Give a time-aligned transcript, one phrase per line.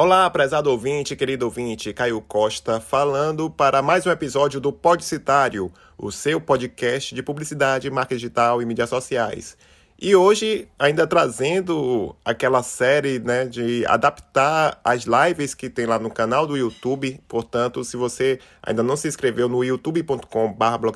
[0.00, 6.12] Olá, prezado ouvinte, querido ouvinte, Caio Costa, falando para mais um episódio do Podcitário, o
[6.12, 9.58] seu podcast de publicidade, marca digital e mídias sociais.
[10.00, 16.12] E hoje, ainda trazendo aquela série né, de adaptar as lives que tem lá no
[16.12, 17.20] canal do YouTube.
[17.26, 20.86] Portanto, se você ainda não se inscreveu no youtube.com.br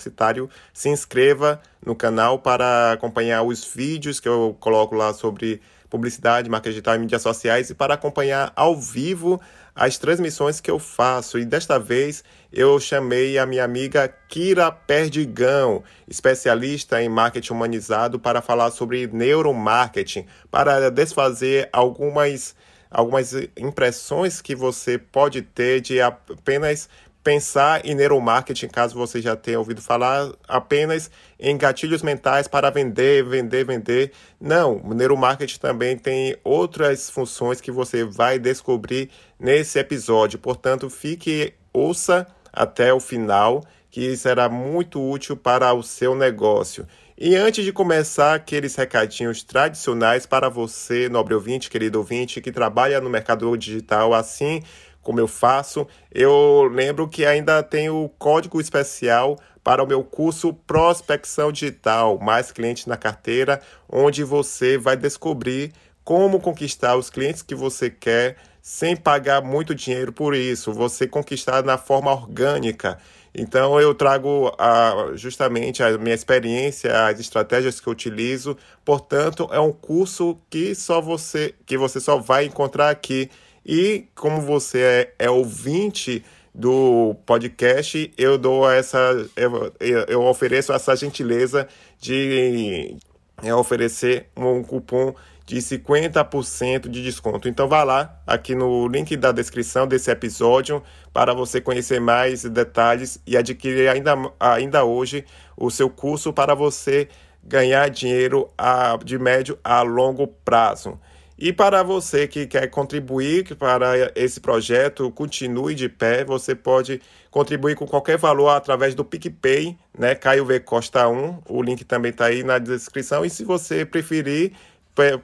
[0.72, 5.60] se inscreva no canal para acompanhar os vídeos que eu coloco lá sobre
[5.92, 9.38] publicidade, marca digital e mídias sociais e para acompanhar ao vivo
[9.74, 11.38] as transmissões que eu faço.
[11.38, 18.40] E desta vez eu chamei a minha amiga Kira Perdigão, especialista em marketing humanizado, para
[18.40, 22.56] falar sobre neuromarketing, para desfazer algumas
[22.90, 26.90] algumas impressões que você pode ter de apenas
[27.22, 33.24] pensar em neuromarketing, caso você já tenha ouvido falar, apenas em gatilhos mentais para vender,
[33.24, 34.12] vender, vender.
[34.40, 40.38] Não, o neuromarketing também tem outras funções que você vai descobrir nesse episódio.
[40.38, 46.86] Portanto, fique, ouça até o final, que será muito útil para o seu negócio.
[47.16, 53.00] E antes de começar aqueles recadinhos tradicionais para você, nobre ouvinte, querido ouvinte, que trabalha
[53.00, 54.62] no mercado digital, assim
[55.02, 55.86] como eu faço.
[56.10, 62.50] Eu lembro que ainda tem o código especial para o meu curso Prospecção Digital, mais
[62.50, 65.72] clientes na carteira, onde você vai descobrir
[66.04, 71.64] como conquistar os clientes que você quer sem pagar muito dinheiro por isso, você conquistar
[71.64, 72.98] na forma orgânica.
[73.34, 78.56] Então eu trago a, justamente a minha experiência, as estratégias que eu utilizo.
[78.84, 83.30] Portanto, é um curso que só você que você só vai encontrar aqui
[83.64, 84.80] e como você
[85.18, 86.24] é, é ouvinte
[86.54, 88.98] do podcast, eu dou essa.
[89.36, 89.72] Eu,
[90.08, 91.66] eu ofereço essa gentileza
[91.98, 92.96] de
[93.42, 95.14] é, oferecer um cupom
[95.46, 97.48] de 50% de desconto.
[97.48, 100.82] Então vá lá aqui no link da descrição desse episódio
[101.12, 105.24] para você conhecer mais detalhes e adquirir ainda, ainda hoje
[105.56, 107.08] o seu curso para você
[107.42, 110.98] ganhar dinheiro a, de médio a longo prazo.
[111.44, 117.74] E para você que quer contribuir para esse projeto continue de pé, você pode contribuir
[117.74, 120.14] com qualquer valor através do PicPay, né?
[120.14, 123.24] Caio V Costa 1, o link também está aí na descrição.
[123.24, 124.52] E se você preferir,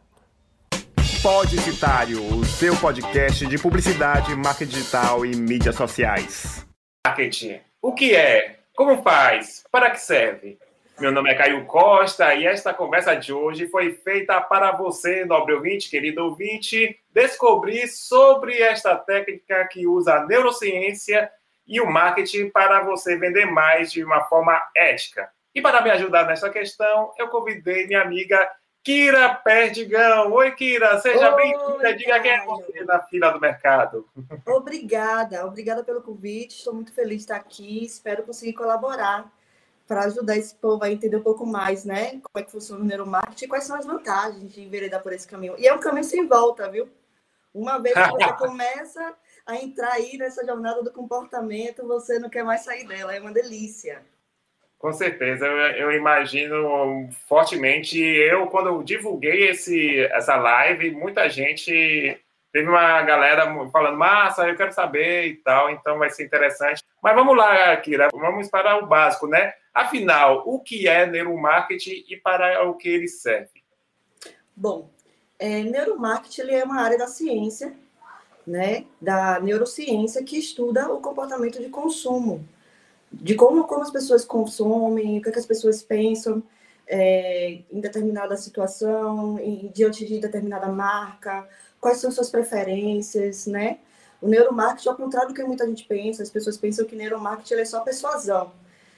[1.22, 6.66] Podcitário, o seu podcast de publicidade, marketing digital e mídias sociais.
[7.06, 7.60] Marketing.
[7.80, 8.58] O que é?
[8.74, 9.62] Como faz?
[9.70, 10.58] Para que serve?
[11.00, 15.54] Meu nome é Caio Costa e esta conversa de hoje foi feita para você, nobre
[15.54, 21.32] ouvinte, querido ouvinte, descobrir sobre esta técnica que usa a neurociência
[21.66, 25.30] e o marketing para você vender mais de uma forma ética.
[25.54, 28.50] E para me ajudar nessa questão, eu convidei minha amiga
[28.84, 30.30] Kira Perdigão.
[30.32, 31.94] Oi, Kira, seja bem-vinda.
[31.94, 34.06] Diga quem é você na fila do mercado.
[34.46, 36.58] Obrigada, obrigada pelo convite.
[36.58, 37.86] Estou muito feliz de estar aqui.
[37.86, 39.32] Espero conseguir colaborar
[39.90, 42.20] para ajudar esse povo a entender um pouco mais, né?
[42.22, 45.26] Como é que funciona o neuromarketing e quais são as vantagens de enveredar por esse
[45.26, 45.56] caminho.
[45.58, 46.88] E é um caminho sem volta, viu?
[47.52, 49.14] Uma vez que você começa,
[49.44, 53.32] a entrar aí nessa jornada do comportamento, você não quer mais sair dela, é uma
[53.32, 54.00] delícia.
[54.78, 58.00] Com certeza, eu, eu imagino fortemente.
[58.00, 62.16] Eu, quando eu divulguei esse, essa live, muita gente
[62.52, 66.80] teve uma galera falando, massa, eu quero saber e tal, então vai ser interessante.
[67.02, 69.52] Mas vamos lá, Kira, vamos para o básico, né?
[69.72, 73.62] Afinal, o que é neuromarketing e para o que ele serve?
[74.56, 74.90] Bom,
[75.38, 77.74] é, neuromarketing ele é uma área da ciência
[78.46, 82.46] né, da neurociência que estuda o comportamento de consumo,
[83.12, 86.42] de como, como as pessoas consomem, o que, é que as pessoas pensam
[86.86, 91.48] é, em determinada situação, em, diante de determinada marca,
[91.80, 93.78] quais são suas preferências, né?
[94.20, 97.64] O neuromarketing, ao contrário do que muita gente pensa, as pessoas pensam que neuromarketing é
[97.64, 98.52] só persuasão,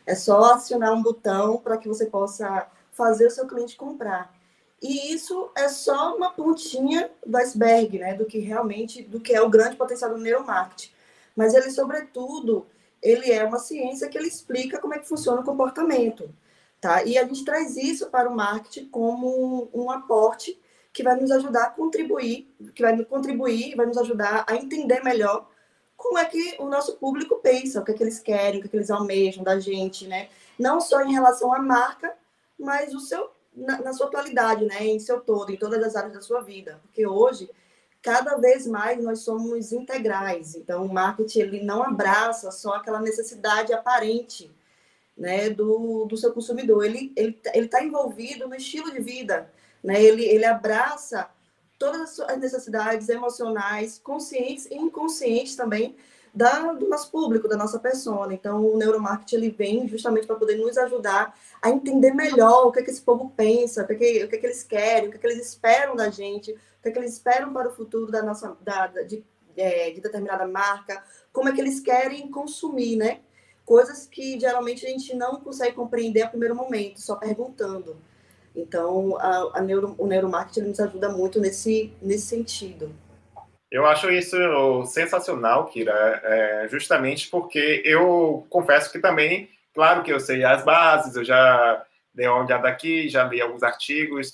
[0.06, 4.34] é só acionar um botão para que você possa fazer o seu cliente comprar.
[4.80, 9.40] E isso é só uma pontinha do iceberg, né, do que realmente, do que é
[9.40, 10.90] o grande potencial do neuromarketing.
[11.36, 12.66] Mas ele, sobretudo,
[13.00, 16.28] ele é uma ciência que ele explica como é que funciona o comportamento,
[16.80, 17.04] tá?
[17.04, 20.60] E a gente traz isso para o marketing como um, um aporte
[20.92, 25.48] que vai nos ajudar a contribuir, que vai contribuir, vai nos ajudar a entender melhor
[26.02, 28.66] como é que o nosso público pensa, o que é que eles querem, o que
[28.66, 30.28] é que eles almejam da gente, né?
[30.58, 32.12] Não só em relação à marca,
[32.58, 36.14] mas o seu na, na sua atualidade, né, em seu todo, em todas as áreas
[36.14, 37.50] da sua vida, porque hoje
[38.00, 40.56] cada vez mais nós somos integrais.
[40.56, 44.50] Então, o marketing ele não abraça só aquela necessidade aparente
[45.16, 46.84] né, do, do seu consumidor.
[46.84, 49.52] Ele ele ele está envolvido no estilo de vida,
[49.84, 50.02] né?
[50.02, 51.30] Ele ele abraça
[51.82, 55.96] todas as necessidades emocionais, conscientes e inconscientes também
[56.32, 58.32] da, do nosso público, da nossa persona.
[58.32, 62.78] Então, o neuromarketing ele vem justamente para poder nos ajudar a entender melhor o que,
[62.78, 65.08] é que esse povo pensa, o que, é que, o que, é que eles querem,
[65.08, 67.68] o que, é que eles esperam da gente, o que, é que eles esperam para
[67.68, 69.24] o futuro da nossa da, de,
[69.56, 71.02] é, de determinada marca,
[71.32, 73.22] como é que eles querem consumir, né?
[73.64, 77.96] Coisas que geralmente a gente não consegue compreender a primeiro momento, só perguntando.
[78.54, 82.94] Então, a, a neuro, o neuromarketing nos ajuda muito nesse, nesse sentido.
[83.70, 84.36] Eu acho isso
[84.84, 91.16] sensacional, Kira, é, justamente porque eu confesso que também, claro que eu sei as bases,
[91.16, 91.82] eu já
[92.14, 94.30] dei uma olhada aqui, já li alguns artigos,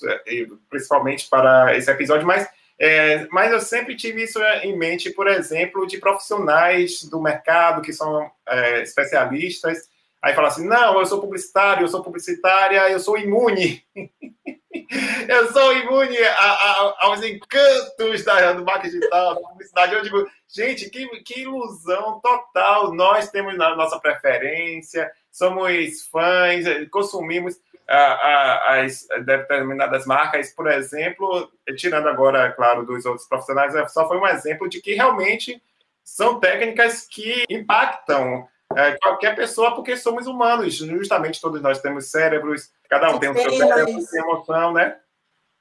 [0.68, 2.48] principalmente para esse episódio, mas,
[2.80, 7.92] é, mas eu sempre tive isso em mente, por exemplo, de profissionais do mercado que
[7.92, 9.88] são é, especialistas,
[10.22, 13.84] aí falam assim, não, eu sou publicitário, eu sou publicitária, eu sou imune.
[15.28, 19.94] eu sou imune a, a, aos encantos da, do marketing digital, da publicidade.
[19.94, 22.92] Eu digo, gente, que, que ilusão total.
[22.94, 27.56] Nós temos a nossa preferência, somos fãs, consumimos
[27.88, 34.68] as determinadas marcas, por exemplo, tirando agora, claro, dos outros profissionais, só foi um exemplo
[34.68, 35.62] de que realmente
[36.04, 42.70] são técnicas que impactam é, qualquer pessoa, porque somos humanos, justamente todos nós temos cérebros,
[42.88, 44.98] cada um tem o seu cérebro, tem emoção, né?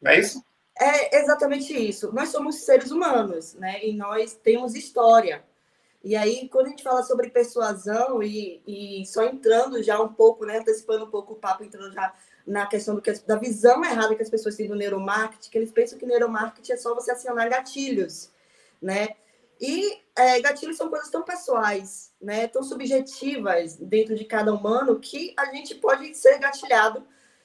[0.01, 0.44] Não é isso?
[0.80, 2.13] É exatamente isso.
[2.13, 3.83] Nós somos seres humanos, né?
[3.83, 5.44] E nós temos história.
[6.04, 10.45] E aí, quando a gente fala sobre persuasão, e, e só entrando já um pouco,
[10.45, 10.60] né?
[10.60, 12.13] Antecipando um pouco o papo, entrando já
[12.45, 15.71] na questão do que, da visão errada que as pessoas têm do neuromarketing, que eles
[15.71, 18.31] pensam que neuromarketing é só você acionar gatilhos,
[18.81, 19.15] né?
[19.59, 25.33] E é, gatilhos são coisas tão pessoais, né, tão subjetivas dentro de cada humano que
[25.38, 27.04] a gente pode ser gatilhado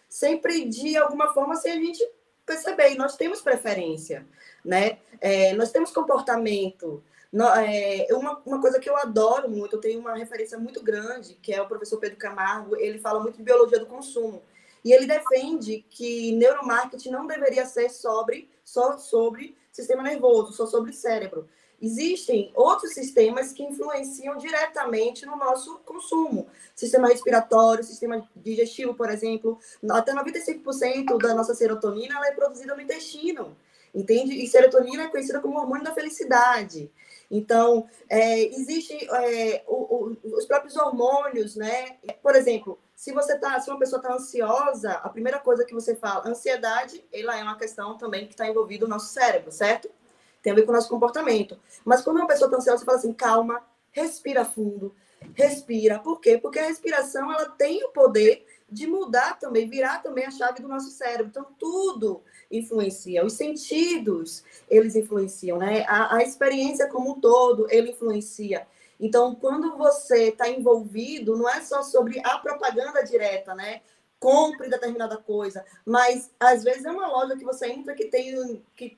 [0.09, 2.07] sempre de alguma forma sem a gente
[2.45, 2.93] perceber.
[2.93, 4.27] E nós temos preferência,
[4.63, 4.99] né?
[5.21, 7.03] É, nós temos comportamento.
[7.33, 11.35] No, é, uma, uma coisa que eu adoro muito, eu tenho uma referência muito grande,
[11.41, 14.43] que é o professor Pedro Camargo, ele fala muito de biologia do consumo.
[14.85, 20.93] E ele defende que neuromarketing não deveria ser sobre, só sobre sistema nervoso, só sobre
[20.93, 21.49] cérebro
[21.83, 26.47] existem outros sistemas que influenciam diretamente no nosso consumo.
[26.75, 29.59] Sistema respiratório, sistema digestivo, por exemplo.
[29.91, 33.57] Até 95% da nossa serotonina é produzida no intestino,
[33.93, 34.33] entende?
[34.33, 36.89] E serotonina é conhecida como hormônio da felicidade.
[37.29, 41.97] Então, é, existe é, os próprios hormônios, né?
[42.23, 45.97] Por exemplo, se você tá, se uma pessoa está ansiosa, a primeira coisa que você
[45.97, 49.91] fala, ansiedade, ela é uma questão também que está envolvida no nosso cérebro, certo?
[50.43, 51.59] Tem a ver com o nosso comportamento.
[51.85, 54.95] Mas quando uma pessoa está ansiosa, você fala assim, calma, respira fundo,
[55.35, 55.99] respira.
[55.99, 56.39] Por quê?
[56.39, 60.69] Porque a respiração ela tem o poder de mudar também, virar também a chave do
[60.69, 61.27] nosso cérebro.
[61.27, 63.25] Então, tudo influencia.
[63.25, 65.85] Os sentidos, eles influenciam, né?
[65.87, 68.67] A, a experiência como um todo, ele influencia.
[68.99, 73.83] Então, quando você está envolvido, não é só sobre a propaganda direta, né?
[74.19, 78.91] Compre determinada coisa, mas às vezes é uma loja que você entra que tem que,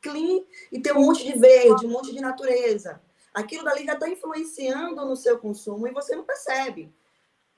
[0.00, 3.00] clean e ter um monte de verde, um monte de natureza.
[3.32, 6.92] Aquilo dali já está influenciando no seu consumo e você não percebe.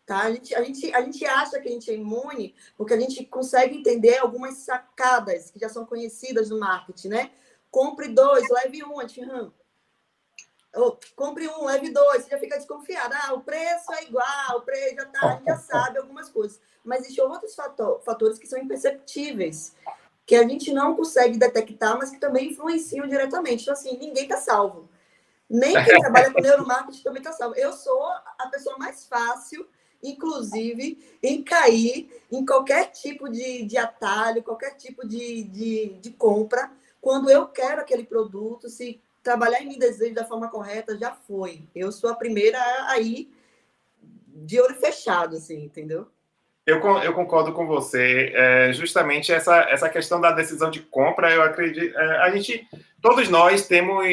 [0.04, 0.22] Tá?
[0.22, 3.24] A, gente, a, gente, a gente acha que a gente é imune porque a gente
[3.24, 7.30] consegue entender algumas sacadas que já são conhecidas no marketing, né?
[7.70, 9.52] Compre dois, leve um, anti-RAM.
[10.74, 13.14] Oh, compre um, leve dois, você já fica desconfiado.
[13.22, 16.60] Ah, o preço é igual, o preço já, tá, já sabe algumas coisas.
[16.84, 19.74] Mas existem outros fator, fatores que são imperceptíveis
[20.24, 23.62] que a gente não consegue detectar, mas que também influenciam diretamente.
[23.62, 24.88] Então, assim, ninguém está salvo.
[25.48, 27.54] Nem quem trabalha com neuromarketing também está salvo.
[27.56, 28.02] Eu sou
[28.38, 29.66] a pessoa mais fácil,
[30.02, 36.70] inclusive, em cair em qualquer tipo de, de atalho, qualquer tipo de, de, de compra,
[37.00, 41.68] quando eu quero aquele produto, se trabalhar em me desejo da forma correta, já foi.
[41.74, 43.32] Eu sou a primeira a ir
[44.26, 46.08] de olho fechado, assim, entendeu?
[46.64, 48.32] Eu, eu concordo com você.
[48.34, 51.96] É, justamente essa, essa questão da decisão de compra, eu acredito.
[51.96, 52.66] É, a gente,
[53.00, 54.06] todos nós temos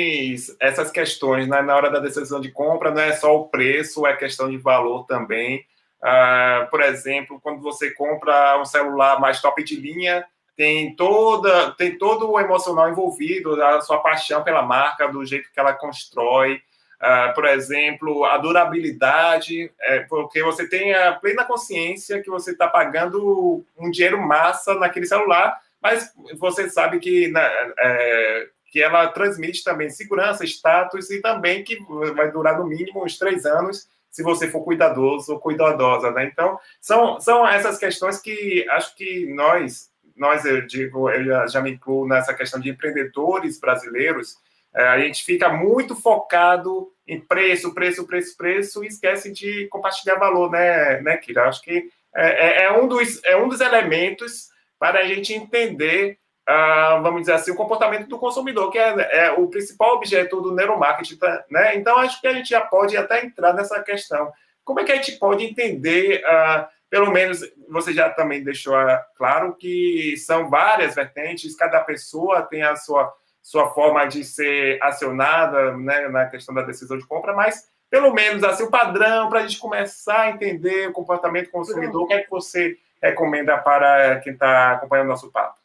[0.59, 4.15] essas questões né, na hora da decisão de compra, não é só o preço, é
[4.15, 5.63] questão de valor também.
[6.01, 10.25] Ah, por exemplo, quando você compra um celular mais top de linha,
[10.55, 15.59] tem toda tem todo o emocional envolvido, a sua paixão pela marca, do jeito que
[15.59, 16.61] ela constrói,
[17.01, 22.67] uh, por exemplo, a durabilidade, é, porque você tem a plena consciência que você está
[22.67, 29.63] pagando um dinheiro massa naquele celular, mas você sabe que, na, é, que ela transmite
[29.63, 31.77] também segurança, status e também que
[32.15, 36.25] vai durar no mínimo uns três anos se você for cuidadoso ou cuidadosa, né?
[36.25, 41.61] Então, são, são essas questões que acho que nós, nós eu digo, eu já, já
[41.61, 44.37] me incluo nessa questão de empreendedores brasileiros,
[44.75, 50.15] é, a gente fica muito focado em preço, preço, preço, preço e esquece de compartilhar
[50.15, 51.47] valor, né, né Kira?
[51.47, 56.19] Acho que é, é, é um dos, é um dos elementos para a gente entender
[56.49, 60.55] Uh, vamos dizer assim, o comportamento do consumidor, que é, é, o principal objeto do
[60.55, 61.75] neuromarketing, tá, né?
[61.75, 64.31] Então, acho que a gente já pode até entrar nessa questão.
[64.65, 68.97] Como é que a gente pode entender, uh, pelo menos, você já também deixou uh,
[69.15, 75.75] claro que são várias vertentes, cada pessoa tem a sua, sua forma de ser acionada
[75.77, 79.47] né, na questão da decisão de compra, mas, pelo menos, assim, o padrão, para a
[79.47, 84.19] gente começar a entender o comportamento do consumidor, o que é que você recomenda para
[84.19, 85.57] quem está acompanhando o nosso papo?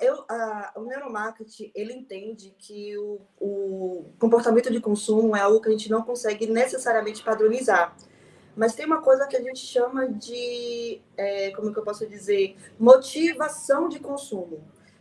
[0.00, 5.68] Eu, a, o neuromarketing ele entende que o, o comportamento de consumo é algo que
[5.68, 7.94] a gente não consegue necessariamente padronizar.
[8.56, 12.56] Mas tem uma coisa que a gente chama de, é, como que eu posso dizer,
[12.78, 14.60] motivação de consumo.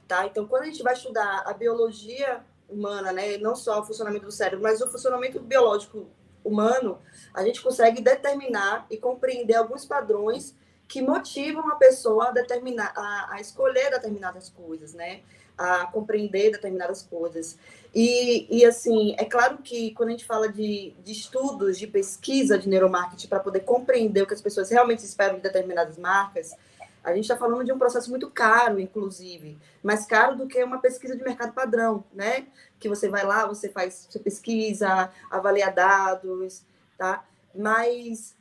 [0.10, 0.26] Tá?
[0.26, 4.32] Então, quando a gente vai estudar a biologia humana, né, não só o funcionamento do
[4.32, 6.08] cérebro, mas o funcionamento biológico
[6.44, 6.98] humano,
[7.32, 10.56] a gente consegue determinar e compreender alguns padrões
[10.88, 15.22] que motivam a pessoa a determinar, a, a escolher determinadas coisas, né?
[15.56, 17.60] A compreender determinadas coisas.
[17.94, 22.58] E, e assim, é claro que quando a gente fala de, de estudos, de pesquisa
[22.58, 26.56] de neuromarketing para poder compreender o que as pessoas realmente esperam de determinadas marcas,
[27.04, 30.80] a gente está falando de um processo muito caro, inclusive, mais caro do que uma
[30.80, 32.48] pesquisa de mercado padrão, né?
[32.80, 36.64] Que você vai lá, você faz, pesquisa, avalia dados,
[36.98, 37.26] tá?
[37.56, 38.36] Mas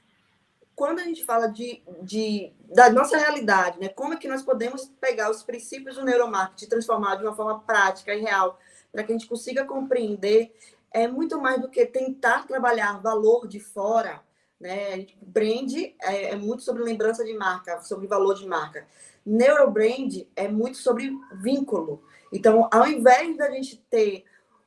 [0.78, 4.86] quando a gente fala de, de, da nossa realidade, né, como é que nós podemos
[5.00, 8.60] pegar os princípios do neuromarketing e transformar de uma forma prática e real,
[8.92, 10.54] para que a gente consiga compreender,
[10.92, 14.22] é muito mais do que tentar trabalhar valor de fora,
[14.60, 14.92] né?
[14.92, 18.86] A gente brand é, é muito sobre lembrança de marca, sobre valor de marca.
[19.24, 22.02] Neurobrand é muito sobre vínculo.
[22.32, 24.24] Então, ao invés da gente ter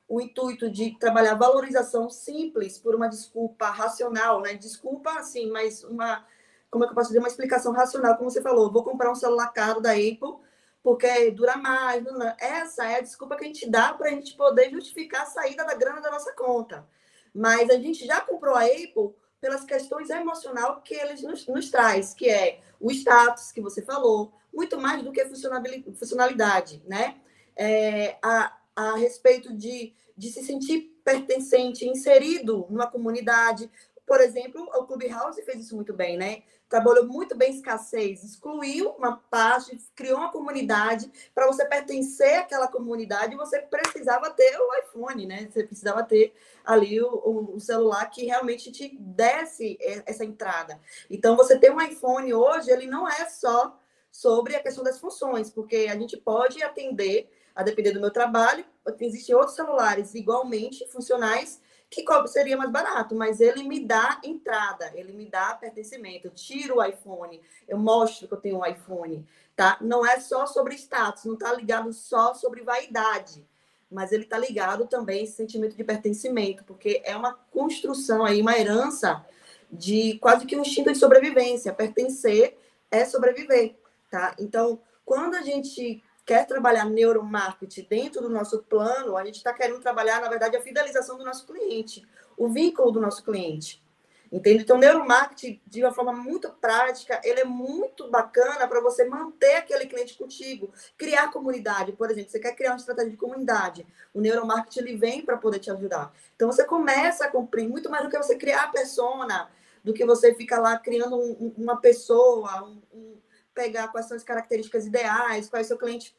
[0.07, 4.55] o intuito de trabalhar valorização simples por uma desculpa racional, né?
[4.55, 6.25] Desculpa, assim, mas uma,
[6.69, 9.15] como é que eu posso dizer, uma explicação racional, como você falou, vou comprar um
[9.15, 10.41] celular caro da Apple
[10.83, 12.03] porque dura mais.
[12.03, 12.35] Não, não.
[12.39, 15.63] Essa é a desculpa que a gente dá para a gente poder justificar a saída
[15.63, 16.87] da grana da nossa conta.
[17.33, 22.13] Mas a gente já comprou a Apple pelas questões emocional que eles nos, nos traz,
[22.13, 27.15] que é o status que você falou, muito mais do que funcionalidade, né?
[27.55, 33.71] É, a, a respeito de de se sentir pertencente, inserido numa comunidade.
[34.11, 36.43] Por exemplo, o Clubhouse fez isso muito bem, né?
[36.67, 41.09] Trabalhou muito bem escassez, excluiu uma parte, criou uma comunidade.
[41.33, 45.47] Para você pertencer àquela comunidade, você precisava ter o iPhone, né?
[45.49, 46.33] Você precisava ter
[46.65, 50.77] ali o, o celular que realmente te desse essa entrada.
[51.09, 53.79] Então, você ter um iPhone hoje, ele não é só
[54.11, 58.65] sobre a questão das funções, porque a gente pode atender a depender do meu trabalho.
[58.99, 65.11] Existem outros celulares igualmente funcionais que seria mais barato, mas ele me dá entrada, ele
[65.11, 66.27] me dá pertencimento.
[66.27, 69.77] Eu tiro o iPhone, eu mostro que eu tenho um iPhone, tá?
[69.81, 73.45] Não é só sobre status, não está ligado só sobre vaidade,
[73.91, 78.57] mas ele está ligado também esse sentimento de pertencimento, porque é uma construção aí, uma
[78.57, 79.25] herança
[79.69, 81.73] de quase que um instinto de sobrevivência.
[81.73, 82.57] Pertencer
[82.89, 83.75] é sobreviver,
[84.09, 84.33] tá?
[84.39, 89.81] Então, quando a gente quer trabalhar neuromarketing dentro do nosso plano, a gente está querendo
[89.81, 92.07] trabalhar, na verdade, a fidelização do nosso cliente,
[92.37, 93.83] o vínculo do nosso cliente.
[94.31, 94.63] Entende?
[94.63, 99.85] Então, neuromarketing, de uma forma muito prática, ele é muito bacana para você manter aquele
[99.87, 101.91] cliente contigo, criar comunidade.
[101.91, 103.85] Por exemplo, você quer criar uma estratégia de comunidade.
[104.13, 106.13] O neuromarketing ele vem para poder te ajudar.
[106.33, 109.51] Então, você começa a cumprir muito mais do que você criar a persona,
[109.83, 113.17] do que você ficar lá criando um, uma pessoa, um, um,
[113.53, 116.15] pegar quais são as características ideais, qual é o seu cliente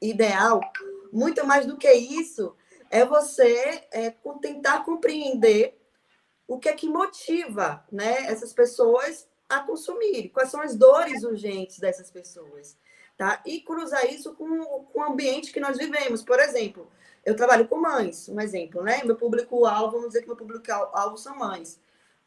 [0.00, 0.60] ideal,
[1.12, 2.54] muito mais do que isso,
[2.90, 5.78] é você é, tentar compreender
[6.46, 11.78] o que é que motiva né, essas pessoas a consumir, quais são as dores urgentes
[11.78, 12.76] dessas pessoas.
[13.16, 13.42] Tá?
[13.44, 16.22] E cruzar isso com, com o ambiente que nós vivemos.
[16.22, 16.90] Por exemplo,
[17.24, 19.02] eu trabalho com mães, um exemplo, né?
[19.04, 21.78] Meu público-alvo, vamos dizer que meu público-alvo são mães.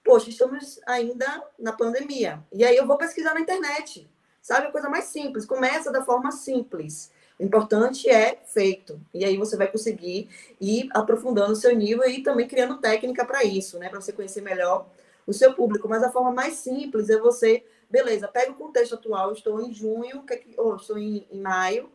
[0.04, 2.44] Poxa, estamos ainda na pandemia.
[2.52, 4.08] E aí eu vou pesquisar na internet.
[4.42, 4.68] Sabe?
[4.68, 5.46] A coisa mais simples.
[5.46, 9.00] Começa da forma simples O importante é feito.
[9.14, 13.44] E aí você vai conseguir ir aprofundando o seu nível e também criando técnica para
[13.44, 13.90] isso, né?
[13.90, 14.88] Para você conhecer melhor
[15.26, 15.88] o seu público.
[15.88, 20.24] Mas a forma mais simples é você, beleza, pega o contexto atual, estou em junho,
[20.58, 21.90] ou estou em, em maio,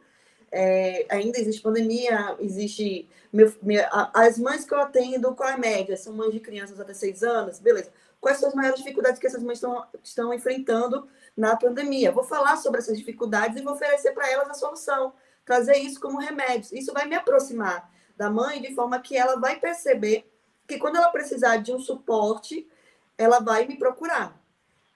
[0.50, 3.08] é, ainda existe pandemia, existe.
[3.32, 5.96] Meu, minha, as mães que eu atendo, qual é a média?
[5.96, 7.90] São mães de crianças até seis anos, beleza.
[8.20, 12.10] Quais são as maiores dificuldades que essas mães estão, estão enfrentando na pandemia?
[12.10, 15.12] Vou falar sobre essas dificuldades e vou oferecer para elas a solução,
[15.48, 16.76] trazer isso como remédio.
[16.76, 20.30] Isso vai me aproximar da mãe de forma que ela vai perceber
[20.66, 22.68] que quando ela precisar de um suporte,
[23.16, 24.38] ela vai me procurar.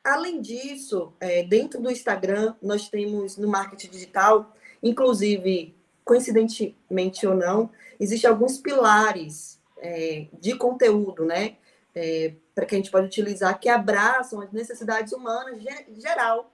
[0.04, 7.70] Além disso, é, dentro do Instagram, nós temos no marketing digital Inclusive, coincidentemente ou não,
[8.00, 11.56] existem alguns pilares é, de conteúdo, né?
[11.94, 15.62] É, para que a gente pode utilizar, que abraçam as necessidades humanas
[15.96, 16.52] geral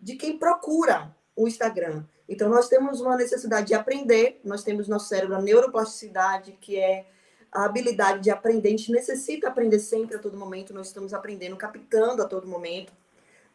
[0.00, 2.04] de quem procura o Instagram.
[2.28, 6.78] Então, nós temos uma necessidade de aprender, nós temos no nosso cérebro a neuroplasticidade, que
[6.78, 7.06] é
[7.50, 8.68] a habilidade de aprender.
[8.68, 12.92] A gente necessita aprender sempre, a todo momento, nós estamos aprendendo, captando a todo momento,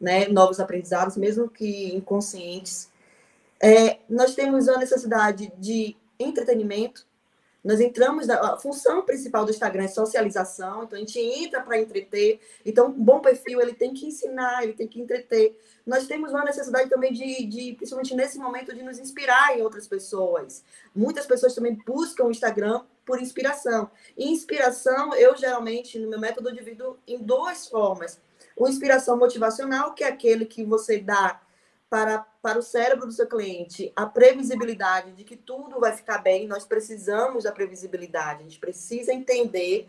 [0.00, 2.90] né, novos aprendizados, mesmo que inconscientes.
[3.62, 7.06] É, nós temos a necessidade de entretenimento.
[7.64, 12.38] Nós entramos a função principal do Instagram é socialização, então a gente entra para entreter.
[12.64, 15.58] Então, um bom perfil ele tem que ensinar, ele tem que entreter.
[15.86, 19.88] Nós temos uma necessidade também de, de, principalmente nesse momento, de nos inspirar em outras
[19.88, 20.62] pessoas.
[20.94, 23.90] Muitas pessoas também buscam o Instagram por inspiração.
[24.14, 28.20] E inspiração, eu geralmente, no meu método, divido em duas formas.
[28.54, 31.40] O inspiração motivacional, que é aquele que você dá
[31.94, 36.48] para, para o cérebro do seu cliente a previsibilidade de que tudo vai ficar bem,
[36.48, 39.88] nós precisamos da previsibilidade, a gente precisa entender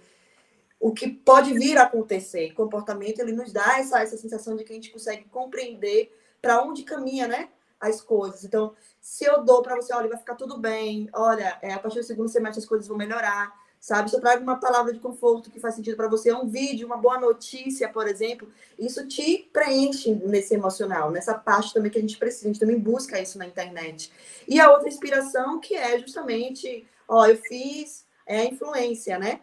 [0.80, 2.52] o que pode vir a acontecer.
[2.52, 6.62] O comportamento ele nos dá essa, essa sensação de que a gente consegue compreender para
[6.62, 7.50] onde caminha, né?
[7.80, 8.44] As coisas.
[8.44, 12.02] Então, se eu dou para você, olha, vai ficar tudo bem, olha, é, a partir
[12.02, 13.52] do segundo semestre as coisas vão melhorar
[13.86, 14.10] sabe?
[14.10, 16.88] Se eu trago uma palavra de conforto que faz sentido para você, é um vídeo,
[16.88, 22.01] uma boa notícia, por exemplo, isso te preenche nesse emocional, nessa parte também que a
[22.01, 24.12] gente precisa, a gente também busca isso na internet.
[24.48, 29.41] E a outra inspiração que é justamente, ó, eu fiz é a influência, né?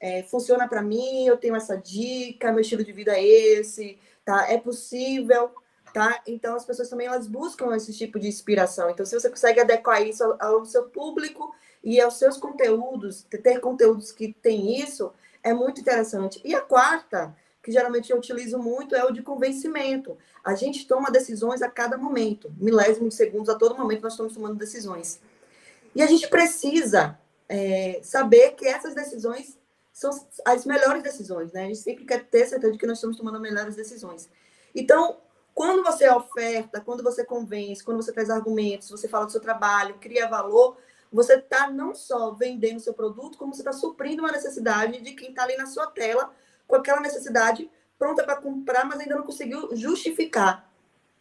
[0.00, 4.50] É, funciona para mim, eu tenho essa dica, meu estilo de vida é esse, tá?
[4.50, 5.52] É possível,
[5.94, 6.20] tá?
[6.26, 8.90] Então as pessoas também elas buscam esse tipo de inspiração.
[8.90, 13.60] Então se você consegue adequar isso ao, ao seu público, e aos seus conteúdos, ter
[13.60, 15.12] conteúdos que tem isso,
[15.42, 16.40] é muito interessante.
[16.44, 20.16] E a quarta, que geralmente eu utilizo muito, é o de convencimento.
[20.44, 24.34] A gente toma decisões a cada momento, milésimos de segundos, a todo momento nós estamos
[24.34, 25.20] tomando decisões.
[25.94, 29.56] E a gente precisa é, saber que essas decisões
[29.92, 30.10] são
[30.44, 31.62] as melhores decisões, né?
[31.62, 34.28] A gente sempre quer ter certeza de que nós estamos tomando as melhores decisões.
[34.74, 35.16] Então,
[35.54, 39.96] quando você oferta, quando você convence, quando você traz argumentos, você fala do seu trabalho,
[39.98, 40.76] cria valor,
[41.16, 45.30] você está não só vendendo seu produto, como você está suprindo uma necessidade de quem
[45.30, 46.30] está ali na sua tela,
[46.68, 50.70] com aquela necessidade pronta para comprar, mas ainda não conseguiu justificar,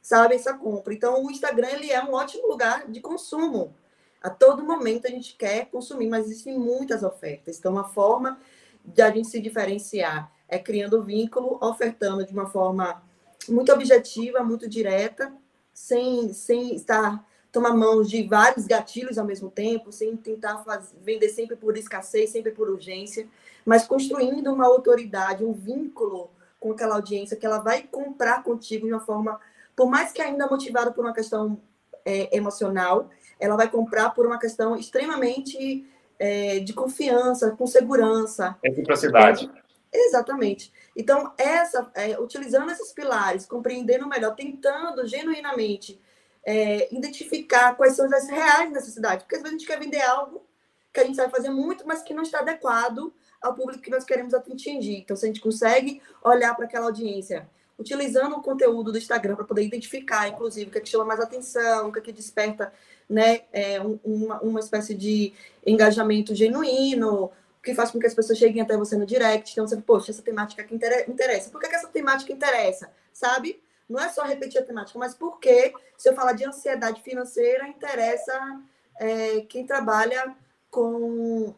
[0.02, 0.94] sabe, essa compra.
[0.94, 3.74] Então, o Instagram ele é um ótimo lugar de consumo.
[4.22, 7.58] A todo momento a gente quer consumir, mas existem muitas ofertas.
[7.58, 8.38] Então, uma forma
[8.84, 13.02] de a gente se diferenciar é criando vínculo, ofertando de uma forma
[13.48, 15.34] muito objetiva, muito direta,
[15.74, 17.26] sem, sem estar
[17.56, 22.30] tomar mão de vários gatilhos ao mesmo tempo, sem tentar fazer, vender sempre por escassez,
[22.30, 23.26] sempre por urgência,
[23.66, 28.92] mas construindo uma autoridade, um vínculo com aquela audiência que ela vai comprar contigo de
[28.92, 29.40] uma forma,
[29.74, 31.58] por mais que ainda motivada por uma questão
[32.04, 35.88] é, emocional, ela vai comprar por uma questão extremamente
[36.20, 38.58] é, de confiança, com segurança.
[38.62, 39.50] Reciprocidade.
[39.94, 40.74] Exatamente.
[40.94, 45.98] Então, essa, é, utilizando esses pilares, compreendendo melhor, tentando genuinamente
[46.46, 49.24] é, identificar quais são as reais necessidades.
[49.24, 50.46] Porque às vezes a gente quer vender algo
[50.94, 54.06] que a gente sabe fazer muito, mas que não está adequado ao público que nós
[54.06, 55.00] queremos atingir.
[55.00, 59.44] Então, se a gente consegue olhar para aquela audiência, utilizando o conteúdo do Instagram para
[59.44, 62.72] poder identificar, inclusive, o que, é que chama mais atenção, o que, é que desperta
[63.10, 65.34] né, é, uma, uma espécie de
[65.66, 67.32] engajamento genuíno,
[67.62, 69.52] que faz com que as pessoas cheguem até você no direct.
[69.52, 71.50] Então, você, poxa, essa temática aqui interessa.
[71.50, 72.90] Por que, que essa temática interessa?
[73.12, 73.62] Sabe?
[73.88, 78.62] Não é só repetir a temática, mas porque, se eu falar de ansiedade financeira, interessa
[79.00, 80.36] é, quem trabalha
[80.70, 81.54] com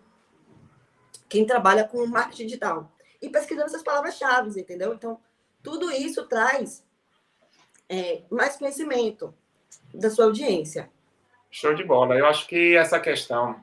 [1.29, 2.91] quem trabalha com marketing digital.
[3.21, 4.93] E pesquisando essas palavras-chave, entendeu?
[4.93, 5.19] Então,
[5.61, 6.83] tudo isso traz
[7.89, 9.33] é, mais conhecimento
[9.93, 10.89] da sua audiência.
[11.49, 12.15] Show de bola.
[12.15, 13.61] Eu acho que essa questão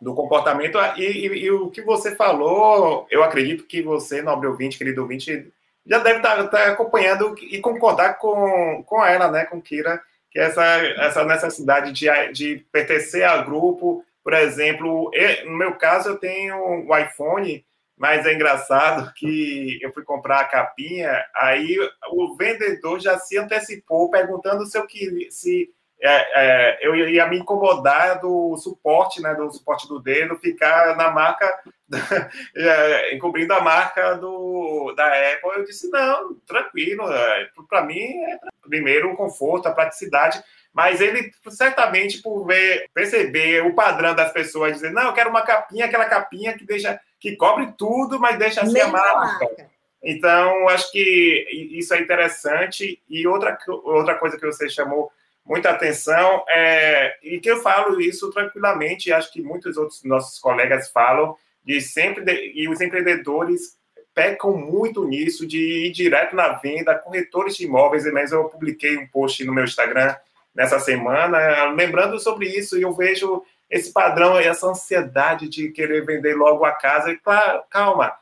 [0.00, 4.78] do comportamento e, e, e, o que você falou, eu acredito que você, nobre ouvinte,
[4.78, 5.52] querido ouvinte,
[5.86, 10.38] já deve estar, tá, tá acompanhando e concordar com, com ela, né, com Kira, que
[10.38, 16.18] essa, essa necessidade de, de pertencer a grupo, por exemplo, eu, no meu caso eu
[16.18, 17.64] tenho o iPhone,
[17.96, 21.78] mas é engraçado que eu fui comprar a capinha, aí
[22.10, 27.38] o vendedor já se antecipou perguntando se eu queria, se é, é, eu ia me
[27.38, 31.58] incomodar do suporte, né, do suporte do dedo, ficar na marca,
[32.54, 35.50] é, encobrindo a marca do, da Apple.
[35.56, 41.32] Eu disse, não, tranquilo, é, para mim é primeiro o conforto, a praticidade, mas ele
[41.48, 46.04] certamente por ver, perceber o padrão das pessoas, dizer, não, eu quero uma capinha, aquela
[46.04, 49.16] capinha que deixa, que cobre tudo, mas deixa assim a marca.
[49.16, 49.76] marca.
[50.02, 53.02] Então, acho que isso é interessante.
[53.08, 55.10] E outra, outra coisa que você chamou
[55.46, 60.38] muita atenção, é, e que eu falo isso tranquilamente, e acho que muitos outros nossos
[60.40, 63.76] colegas falam, de sempre, de, e os empreendedores
[64.12, 69.06] pecam muito nisso, de ir direto na venda, corretores de imóveis, mas eu publiquei um
[69.06, 70.14] post no meu Instagram
[70.54, 76.34] nessa semana, lembrando sobre isso, e eu vejo esse padrão, essa ansiedade de querer vender
[76.34, 78.12] logo a casa, e claro, calma,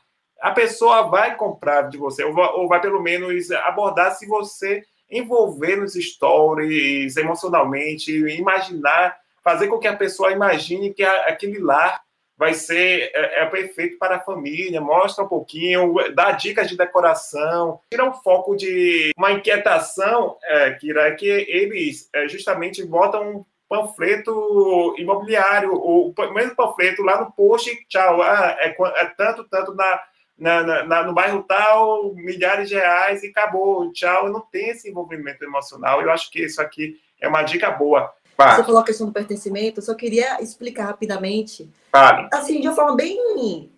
[0.41, 5.93] a pessoa vai comprar de você, ou vai pelo menos abordar se você envolver nos
[5.93, 12.01] stories emocionalmente, imaginar, fazer com que a pessoa imagine que a, aquele lar
[12.37, 17.79] vai ser é, é, perfeito para a família, mostra um pouquinho, dá dicas de decoração,
[17.89, 23.45] tira um foco de uma inquietação, é, Kira, é que eles é, justamente botam um
[23.69, 30.01] panfleto imobiliário, o mesmo panfleto lá no post, tchau, ah, é, é tanto, tanto na
[30.37, 34.29] na, na, no bairro tal, milhares de reais e acabou, tchau.
[34.29, 36.01] Não tem esse envolvimento emocional.
[36.01, 38.13] Eu acho que isso aqui é uma dica boa.
[38.37, 41.69] Você falou a questão do pertencimento, eu só queria explicar rapidamente.
[41.91, 42.27] Vale.
[42.33, 43.71] Assim, de uma forma bem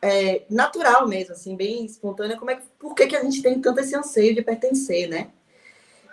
[0.00, 3.60] é, natural mesmo, assim, bem espontânea, como é que, por que, que a gente tem
[3.60, 5.28] tanto esse anseio de pertencer, né?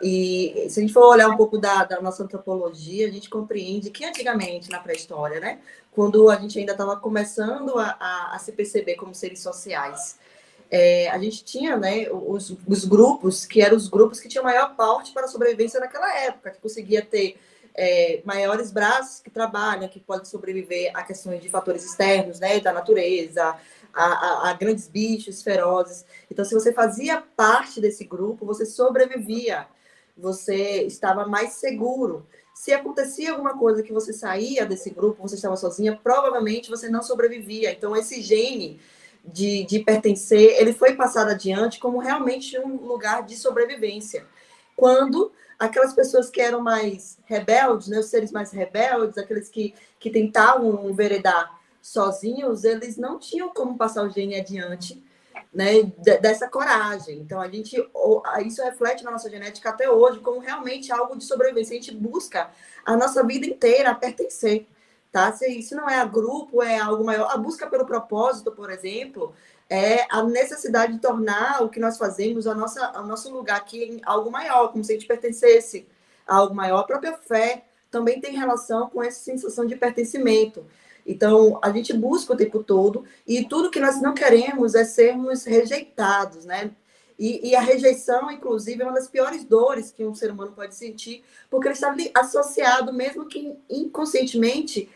[0.07, 3.89] E se a gente for olhar um pouco da, da nossa antropologia, a gente compreende
[3.89, 5.57] que antigamente, na pré-história, né,
[5.91, 10.19] quando a gente ainda estava começando a, a, a, se perceber como seres sociais,
[10.69, 14.75] é, a gente tinha né, os, os, grupos, que eram os grupos que tinham maior
[14.75, 17.39] porte para a sobrevivência naquela época, que conseguia ter
[17.73, 22.71] é, maiores braços que trabalham, que podem sobreviver a questões de fatores externos, né, da
[22.71, 23.55] natureza,
[23.91, 26.05] a, a, a, grandes bichos ferozes.
[26.29, 29.65] Então, se você fazia parte desse grupo, você sobrevivia
[30.17, 32.25] você estava mais seguro.
[32.53, 37.03] Se acontecia alguma coisa que você saía desse grupo, você estava sozinha, provavelmente você não
[37.03, 37.71] sobrevivia.
[37.71, 38.79] Então, esse gene
[39.23, 44.25] de, de pertencer, ele foi passado adiante como realmente um lugar de sobrevivência.
[44.75, 50.09] Quando aquelas pessoas que eram mais rebeldes, né, os seres mais rebeldes, aqueles que, que
[50.09, 55.01] tentavam enveredar sozinhos, eles não tinham como passar o gene adiante
[55.55, 55.83] né,
[56.19, 57.19] dessa coragem.
[57.19, 57.77] Então, a gente,
[58.45, 61.77] isso reflete na nossa genética até hoje como realmente algo de sobrevivência.
[61.77, 62.49] A gente busca
[62.85, 64.67] a nossa vida inteira a pertencer,
[65.13, 65.31] tá?
[65.31, 67.31] Se isso não é a grupo, é algo maior.
[67.31, 69.33] A busca pelo propósito, por exemplo,
[69.69, 73.81] é a necessidade de tornar o que nós fazemos, a nossa, o nosso lugar aqui
[73.81, 75.87] em algo maior, como se a gente pertencesse
[76.27, 76.79] a algo maior.
[76.79, 80.65] A própria fé também tem relação com essa sensação de pertencimento.
[81.05, 85.43] Então, a gente busca o tempo todo e tudo que nós não queremos é sermos
[85.43, 86.71] rejeitados, né?
[87.17, 90.75] E, e, a rejeição, inclusive, é uma das piores dores que um ser humano pode
[90.75, 94.89] sentir, porque ele está associado, mesmo que inconscientemente,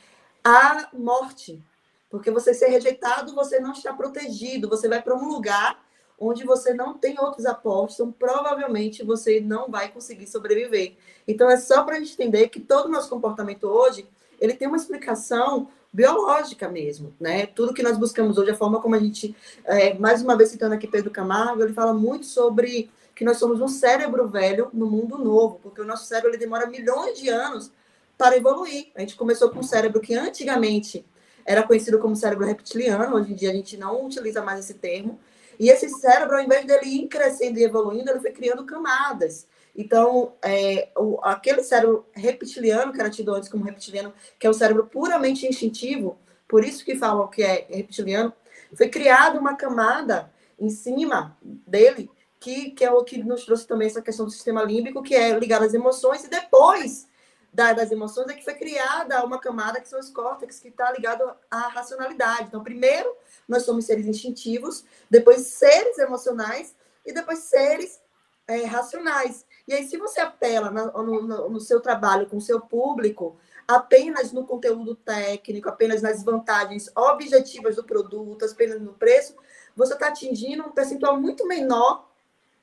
[0.44, 1.62] à morte.
[2.10, 5.82] Porque você ser rejeitado, você não está protegido, você vai para um lugar
[6.20, 10.98] onde você não tem outros aportes, então provavelmente você não vai conseguir sobreviver.
[11.26, 14.06] Então é só para a gente entender que todo o nosso comportamento hoje,
[14.42, 17.48] ele tem uma explicação biológica mesmo, né?
[17.48, 20.76] Tudo que nós buscamos hoje, a forma como a gente, é, mais uma vez citando
[20.76, 25.18] aqui Pedro Camargo, ele fala muito sobre que nós somos um cérebro velho no mundo
[25.18, 27.72] novo, porque o nosso cérebro ele demora milhões de anos
[28.18, 28.92] para evoluir.
[28.96, 31.06] A gente começou com um cérebro que antigamente
[31.46, 35.20] era conhecido como cérebro reptiliano, hoje em dia a gente não utiliza mais esse termo.
[35.60, 39.48] E esse cérebro, ao invés dele ir crescendo e evoluindo, ele foi criando camadas.
[39.76, 44.54] Então, é, o, aquele cérebro reptiliano, que era tido antes como reptiliano, que é um
[44.54, 48.34] cérebro puramente instintivo, por isso que falam que é reptiliano,
[48.76, 53.88] foi criada uma camada em cima dele, que, que é o que nos trouxe também
[53.88, 57.08] essa questão do sistema límbico, que é ligado às emoções, e depois
[57.52, 60.92] da, das emoções é que foi criada uma camada que são os córtex, que está
[60.92, 62.48] ligado à racionalidade.
[62.48, 63.14] Então, primeiro,
[63.48, 68.00] nós somos seres instintivos, depois seres emocionais, e depois seres
[68.48, 69.46] é, racionais.
[69.70, 74.44] E aí, se você apela no, no, seu trabalho com o seu público apenas no
[74.44, 79.36] conteúdo técnico, apenas nas vantagens objetivas do produto, apenas no preço,
[79.76, 82.10] você está atingindo um percentual muito menor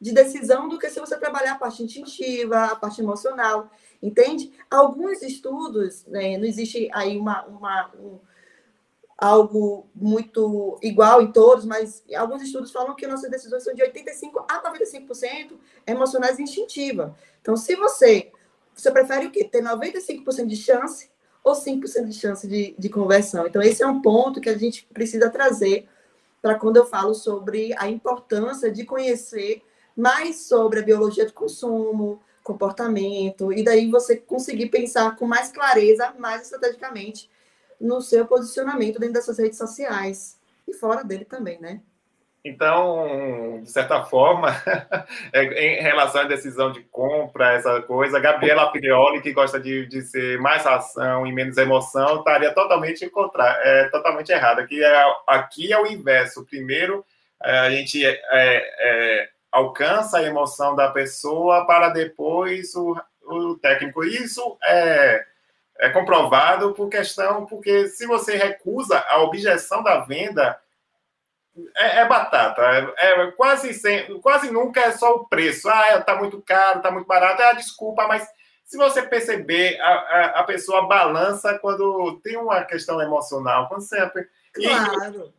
[0.01, 3.71] de decisão do que se você trabalhar a parte instintiva, a parte emocional,
[4.03, 4.53] entende?
[4.69, 8.19] Alguns estudos, né, não existe aí uma, uma um,
[9.19, 14.45] algo muito igual em todos, mas alguns estudos falam que nossas decisões são de 85%
[14.49, 15.53] a 95%
[15.87, 17.13] emocionais e instintivas.
[17.41, 18.31] Então, se você,
[18.75, 19.45] você prefere o quê?
[19.45, 21.11] Ter 95% de chance
[21.43, 23.47] ou 5% de chance de, de conversão?
[23.47, 25.89] Então, esse é um ponto que a gente precisa trazer
[26.43, 29.63] para quando eu falo sobre a importância de conhecer
[29.97, 36.15] mais sobre a biologia de consumo, comportamento, e daí você conseguir pensar com mais clareza,
[36.19, 37.31] mais estrategicamente,
[37.81, 41.81] no seu posicionamento dentro dessas redes sociais e fora dele também, né?
[42.49, 44.51] Então, de certa forma,
[45.33, 50.03] é, em relação à decisão de compra, essa coisa, Gabriela Pirioli, que gosta de, de
[50.03, 54.63] ser mais ação e menos emoção, estaria totalmente contra, é, totalmente errada.
[54.63, 56.47] Aqui é, aqui é o inverso.
[56.47, 57.05] Primeiro,
[57.43, 64.05] é, a gente é, é, alcança a emoção da pessoa para depois o, o técnico.
[64.05, 65.25] Isso é
[65.79, 70.59] é comprovado por questão, porque se você recusa a objeção da venda,
[71.77, 72.63] é, é batata.
[72.99, 75.69] É, é, quase, sem, quase nunca é só o preço.
[75.69, 77.43] Ah, está muito caro, está muito barato.
[77.43, 78.27] É a desculpa, mas
[78.65, 83.69] se você perceber, a, a, a, pessoa balança quando tem uma questão emocional.
[83.69, 84.27] Quando sempre.
[84.53, 85.33] Claro.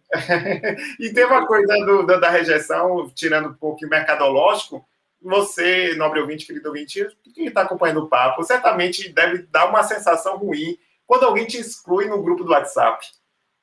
[0.99, 4.87] E, e tem uma coisa do, da rejeição, tirando um pouco mercadológico,
[5.21, 10.37] você, nobre ouvinte, querido ouvinte, quem está acompanhando o papo, certamente deve dar uma sensação
[10.37, 13.05] ruim quando alguém te exclui no grupo do WhatsApp.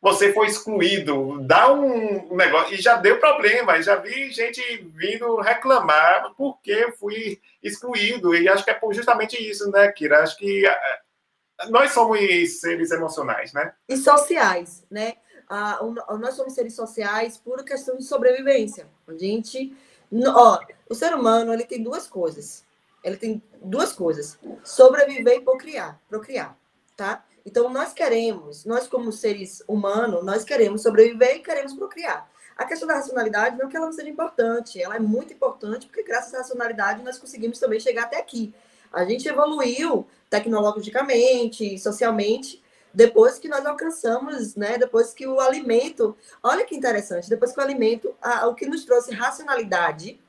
[0.01, 4.61] Você foi excluído, dá um negócio, e já deu problema, já vi gente
[4.95, 10.23] vindo reclamar porque fui excluído, e acho que é justamente isso, né, Kira?
[10.23, 10.99] Acho que eh,
[11.71, 12.19] nós somos
[12.61, 13.73] seres emocionais, né?
[13.88, 15.14] E sociais, né?
[15.49, 15.81] Ah,
[16.19, 18.87] nós somos seres sociais por questão de sobrevivência.
[19.07, 19.75] A gente
[20.29, 22.64] Ó, o ser humano ele tem duas coisas.
[23.03, 26.57] Ele tem duas coisas: sobreviver e procriar, procriar,
[26.96, 27.24] tá?
[27.44, 32.31] Então nós queremos, nós como seres humanos, nós queremos sobreviver e queremos procriar.
[32.57, 36.05] A questão da racionalidade não que ela não seja importante, ela é muito importante porque
[36.05, 38.55] graças à racionalidade nós conseguimos também chegar até aqui.
[38.92, 42.62] A gente evoluiu tecnologicamente, socialmente,
[42.94, 47.62] depois que nós alcançamos, né, depois que o alimento, olha que interessante, depois que o
[47.62, 50.20] alimento, a, o que nos trouxe racionalidade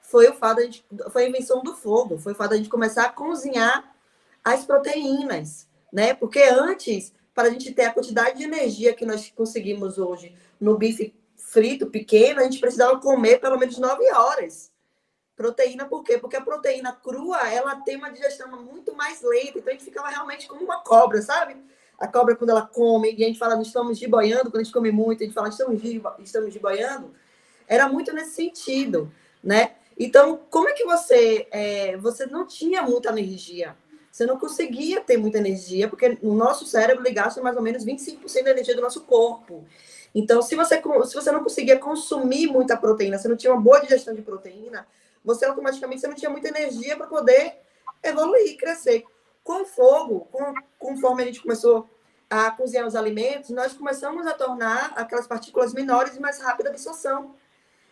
[0.00, 3.04] foi o fato gente, foi a invenção do fogo, foi o fato da gente começar
[3.04, 3.94] a cozinhar
[4.42, 6.12] as proteínas, né?
[6.12, 10.76] Porque antes, para a gente ter a quantidade de energia que nós conseguimos hoje no
[10.76, 14.72] bife frito pequeno, a gente precisava comer pelo menos nove horas.
[15.36, 16.18] Proteína, por quê?
[16.18, 20.08] Porque a proteína crua, ela tem uma digestão muito mais lenta, então a gente ficava
[20.08, 21.56] realmente como uma cobra, sabe?
[22.00, 24.72] A cobra, quando ela come, e a gente fala, nós estamos giboiando, quando a gente
[24.72, 25.82] come muito, a gente fala, estamos,
[26.24, 27.12] estamos giboiando,
[27.68, 29.12] era muito nesse sentido,
[29.44, 29.72] né?
[29.98, 33.76] Então, como é que você, é, você não tinha muita energia?
[34.10, 38.44] Você não conseguia ter muita energia, porque o nosso cérebro gasta mais ou menos 25%
[38.44, 39.64] da energia do nosso corpo.
[40.14, 43.78] Então, se você, se você não conseguia consumir muita proteína, você não tinha uma boa
[43.78, 44.86] digestão de proteína,
[45.24, 47.56] você automaticamente você não tinha muita energia para poder
[48.02, 49.04] evoluir, crescer
[49.50, 51.90] com fogo, com, conforme a gente começou
[52.28, 57.34] a cozinhar os alimentos, nós começamos a tornar aquelas partículas menores e mais rápida absorção.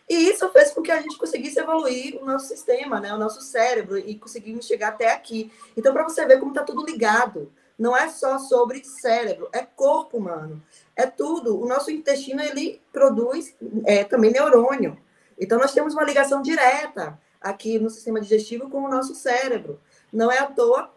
[0.07, 3.41] E isso fez com que a gente conseguisse evoluir o nosso sistema, né, o nosso
[3.41, 5.51] cérebro, e conseguimos chegar até aqui.
[5.75, 10.17] Então, para você ver como está tudo ligado, não é só sobre cérebro, é corpo
[10.17, 10.63] humano,
[10.95, 11.61] é tudo.
[11.61, 13.53] O nosso intestino ele produz
[13.85, 14.97] é, também neurônio.
[15.37, 19.77] Então, nós temos uma ligação direta aqui no sistema digestivo com o nosso cérebro.
[20.11, 20.89] Não é à toa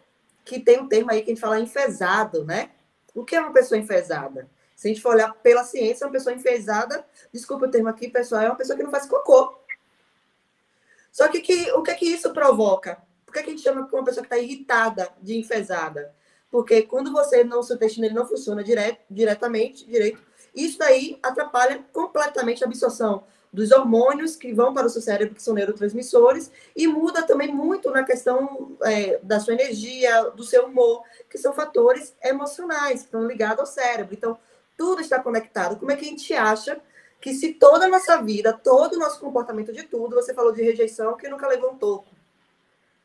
[0.44, 2.70] que tem um termo aí que a gente fala enfesado, né?
[3.14, 4.48] O que é uma pessoa enfesada?
[4.74, 8.42] Se a gente for olhar pela ciência, uma pessoa enfesada, desculpa o termo aqui, pessoal,
[8.42, 9.57] é uma pessoa que não faz cocô.
[11.12, 13.00] Só que, que o que é que isso provoca?
[13.24, 16.14] Por que, é que a gente chama uma pessoa que está irritada de enfesada?
[16.50, 20.20] Porque quando você não, seu intestino ele não funciona direto, diretamente, direito,
[20.55, 25.42] isso daí atrapalha completamente a absorção dos hormônios que vão para o seu cérebro, que
[25.42, 31.02] são neurotransmissores, e muda também muito na questão é, da sua energia, do seu humor,
[31.28, 34.14] que são fatores emocionais, que estão ligados ao cérebro.
[34.14, 34.38] Então,
[34.76, 35.76] tudo está conectado.
[35.76, 36.80] Como é que a gente acha
[37.20, 40.62] que se toda a nossa vida, todo o nosso comportamento de tudo, você falou de
[40.62, 42.08] rejeição, que nunca levou um toco.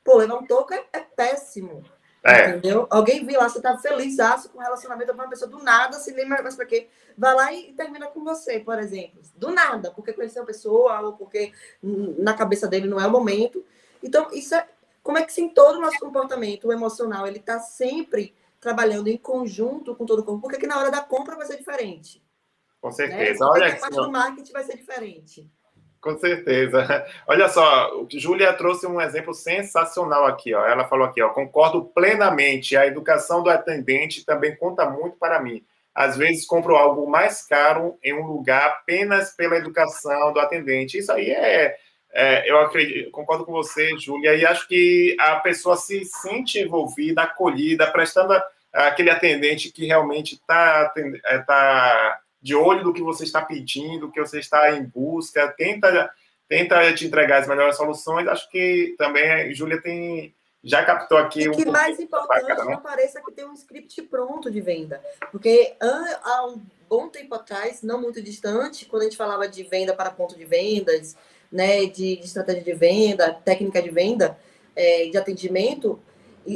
[0.04, 1.84] Pô, levar um toco é, é péssimo.
[2.28, 2.50] É.
[2.50, 2.86] Entendeu?
[2.90, 4.18] Alguém viu lá, você tá feliz
[4.52, 6.90] com o relacionamento com uma pessoa do nada, se lembra mais pra quê?
[7.18, 9.22] Vai lá e termina com você, por exemplo.
[9.36, 13.64] Do nada, porque conheceu a pessoa, ou porque na cabeça dele não é o momento.
[14.04, 14.68] Então, isso é.
[15.02, 19.96] Como é que sim, todo o nosso comportamento emocional, ele tá sempre trabalhando em conjunto
[19.96, 22.22] com todo o corpo, porque que na hora da compra vai ser diferente.
[22.82, 23.46] Com certeza.
[23.46, 23.52] Né?
[23.52, 25.50] Olha a parte do marketing vai ser diferente.
[26.02, 27.06] Com certeza.
[27.28, 30.54] Olha só, Júlia trouxe um exemplo sensacional aqui.
[30.54, 30.66] Ó.
[30.66, 32.78] Ela falou aqui, ó, concordo plenamente.
[32.78, 35.64] A educação do atendente também conta muito para mim.
[35.94, 41.00] Às vezes compro algo mais caro em um lugar apenas pela educação do atendente.
[41.00, 41.76] Isso aí é,
[42.14, 47.24] é eu acredito, concordo com você, Júlia, e acho que a pessoa se sente envolvida,
[47.24, 48.40] acolhida, prestando
[48.72, 50.94] aquele atendente que realmente está
[51.26, 56.10] é, tá de olho do que você está pedindo, que você está em busca, tenta,
[56.48, 58.28] tenta te entregar as melhores soluções.
[58.28, 61.44] Acho que também a Júlia tem já captou aqui.
[61.44, 65.02] E que um mais importante, bacana, não pareça que tem um script pronto de venda.
[65.32, 69.96] Porque há um bom tempo atrás, não muito distante, quando a gente falava de venda
[69.96, 71.16] para ponto de vendas,
[71.52, 74.38] né, de, de estratégia de venda, técnica de venda,
[74.76, 76.00] é, de atendimento,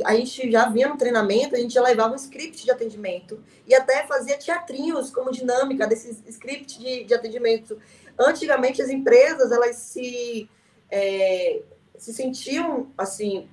[0.06, 3.76] a gente já vinha no treinamento, a gente já levava um script de atendimento e
[3.76, 7.78] até fazia teatrinhos como dinâmica desses script de, de atendimento.
[8.18, 10.50] Antigamente, as empresas, elas se,
[10.90, 11.62] é,
[11.98, 13.50] se sentiam, assim,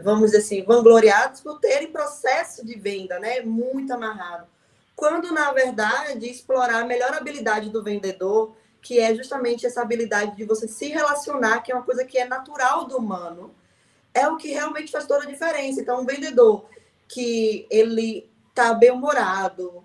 [0.00, 4.46] vamos dizer assim, vangloriados por terem processo de venda, né, muito amarrado.
[4.94, 10.44] Quando, na verdade, explorar a melhor habilidade do vendedor, que é justamente essa habilidade de
[10.44, 13.52] você se relacionar, que é uma coisa que é natural do humano,
[14.14, 15.80] é o que realmente faz toda a diferença.
[15.80, 16.66] Então, um vendedor
[17.08, 19.84] que ele tá bem-humorado,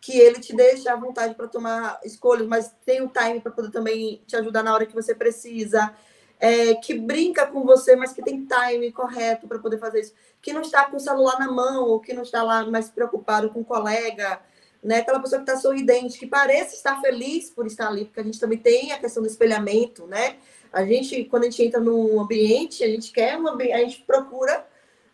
[0.00, 3.70] que ele te deixa à vontade para tomar escolhas, mas tem o time para poder
[3.70, 5.94] também te ajudar na hora que você precisa,
[6.38, 10.52] é, que brinca com você, mas que tem time correto para poder fazer isso, que
[10.52, 13.60] não está com o celular na mão, ou que não está lá mais preocupado com
[13.60, 14.40] o colega,
[14.82, 14.98] né?
[14.98, 18.38] Aquela pessoa que está sorridente, que parece estar feliz por estar ali, porque a gente
[18.38, 20.36] também tem a questão do espelhamento, né?
[20.74, 24.02] A gente, quando a gente entra num ambiente, a gente quer um ambiente, a gente
[24.02, 24.66] procura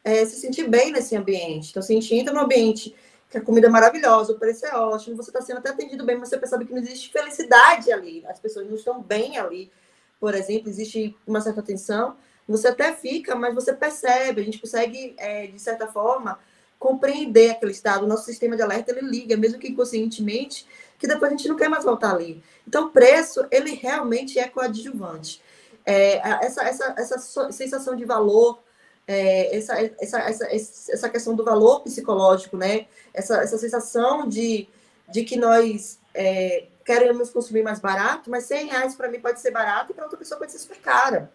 [0.03, 1.69] é, se sentir bem nesse ambiente.
[1.71, 2.97] Então, se a gente entra num ambiente
[3.29, 6.17] que a comida é maravilhosa, o preço é ótimo, você está sendo até atendido bem,
[6.17, 9.71] mas você percebe que não existe felicidade ali, as pessoas não estão bem ali.
[10.19, 12.17] Por exemplo, existe uma certa tensão,
[12.49, 16.41] você até fica, mas você percebe, a gente consegue, é, de certa forma,
[16.79, 18.05] compreender aquele estado.
[18.05, 20.67] O nosso sistema de alerta, ele liga, mesmo que inconscientemente,
[20.99, 22.43] que depois a gente não quer mais voltar ali.
[22.67, 25.41] Então, o preço, ele realmente é coadjuvante
[25.85, 27.19] é, essa, essa, essa
[27.53, 28.63] sensação de valor,
[29.07, 30.47] é, essa, essa, essa,
[30.93, 32.87] essa questão do valor psicológico, né?
[33.13, 34.69] Essa, essa sensação de,
[35.09, 39.51] de que nós é, queremos consumir mais barato, mas 100 reais para mim pode ser
[39.51, 41.31] barato e para outra pessoa pode ser super cara.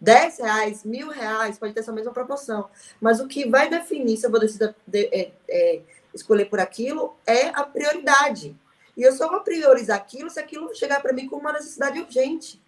[0.00, 2.68] 10 reais, mil reais, pode ter essa mesma proporção.
[3.00, 5.80] Mas o que vai definir se eu vou decidir de, é, é,
[6.14, 8.56] escolher por aquilo é a prioridade.
[8.96, 12.60] E eu só vou priorizar aquilo se aquilo chegar para mim com uma necessidade urgente.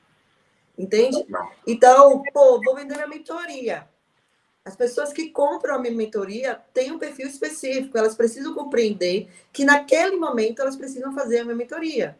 [0.78, 1.26] Entende?
[1.66, 3.88] Então, pô, vou vender minha mentoria.
[4.64, 9.64] As pessoas que compram a minha mentoria têm um perfil específico, elas precisam compreender que
[9.64, 12.16] naquele momento elas precisam fazer a minha mentoria.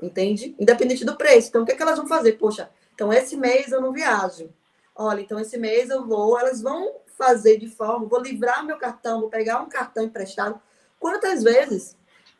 [0.00, 0.54] Entende?
[0.58, 1.48] Independente do preço.
[1.48, 2.34] Então, o que, é que elas vão fazer?
[2.34, 4.48] Poxa, então esse mês eu não viajo.
[4.94, 9.20] Olha, então esse mês eu vou, elas vão fazer de forma, vou livrar meu cartão,
[9.20, 10.60] vou pegar um cartão emprestado.
[10.98, 11.96] Quantas vezes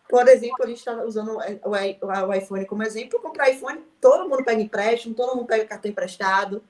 [0.09, 3.21] por exemplo, a gente está usando o iPhone como exemplo.
[3.21, 6.63] Comprar iPhone, todo mundo pega empréstimo, todo mundo pega cartão emprestado.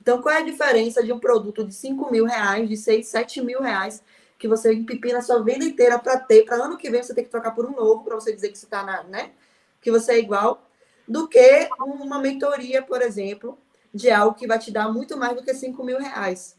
[0.00, 3.42] Então, qual é a diferença de um produto de 5 mil reais, de 6, 7
[3.42, 4.02] mil reais,
[4.38, 7.22] que você empipina a sua vida inteira para ter, para ano que vem você ter
[7.22, 9.30] que trocar por um novo, para você dizer que você está na, né?
[9.80, 10.66] Que você é igual,
[11.06, 13.58] do que uma mentoria, por exemplo,
[13.92, 16.56] de algo que vai te dar muito mais do que 5 mil reais.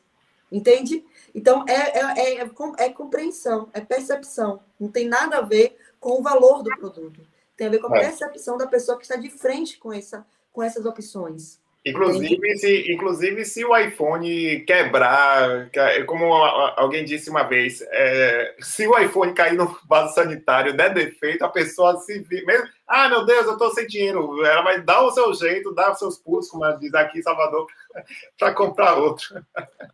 [0.52, 1.04] Entende?
[1.34, 4.62] Então, é, é, é, é compreensão, é percepção.
[4.80, 7.22] Não tem nada a ver com o valor do produto.
[7.56, 8.02] Tem a ver com a é.
[8.02, 11.62] percepção da pessoa que está de frente com, essa, com essas opções.
[11.84, 15.72] Inclusive se, inclusive, se o iPhone quebrar,
[16.06, 21.44] como alguém disse uma vez, é, se o iPhone cair no vaso sanitário, der defeito,
[21.44, 24.46] a pessoa se mesmo, ah, meu Deus, eu estou sem dinheiro.
[24.46, 27.66] Ela vai dar o seu jeito, dar os seus pulos, como diz aqui em Salvador,
[28.38, 29.44] para comprar outro.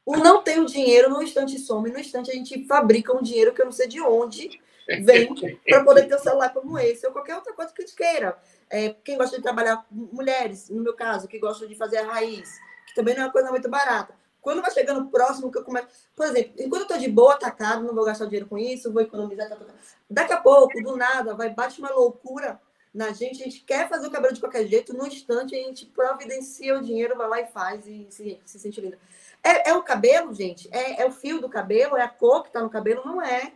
[0.05, 3.53] O não ter o dinheiro, no instante some, no instante a gente fabrica um dinheiro
[3.53, 5.33] que eu não sei de onde vem
[5.65, 8.37] para poder ter um celular como esse, ou qualquer outra coisa que a gente queira.
[8.69, 12.49] É, quem gosta de trabalhar, mulheres, no meu caso, que gostam de fazer a raiz,
[12.87, 14.15] que também não é uma coisa muito barata.
[14.41, 15.87] Quando vai chegando próximo, que eu começo.
[16.15, 19.01] Por exemplo, enquanto eu estou de boa, atacado, não vou gastar dinheiro com isso, vou
[19.01, 19.49] economizar.
[19.49, 19.73] Tá, tá, tá.
[20.09, 22.59] Daqui a pouco, do nada, vai bate uma loucura
[22.93, 25.85] na gente, a gente quer fazer o cabelo de qualquer jeito, no instante a gente
[25.85, 28.97] providencia o dinheiro, vai lá e faz e se, se sente linda.
[29.43, 30.67] É, é o cabelo, gente?
[30.71, 31.95] É, é o fio do cabelo?
[31.95, 33.05] É a cor que está no cabelo?
[33.05, 33.53] Não é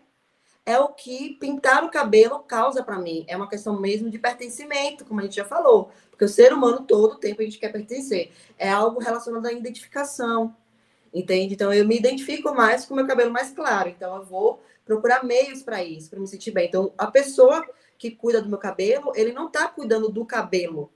[0.65, 3.25] é o que pintar o cabelo causa para mim.
[3.27, 5.91] É uma questão mesmo de pertencimento, como a gente já falou.
[6.09, 8.31] Porque o ser humano, todo tempo, a gente quer pertencer.
[8.57, 10.55] É algo relacionado à identificação.
[11.13, 11.55] Entende?
[11.55, 13.89] Então, eu me identifico mais com o meu cabelo mais claro.
[13.89, 16.67] Então, eu vou procurar meios para isso, para me sentir bem.
[16.67, 20.91] Então, a pessoa que cuida do meu cabelo, ele não está cuidando do cabelo.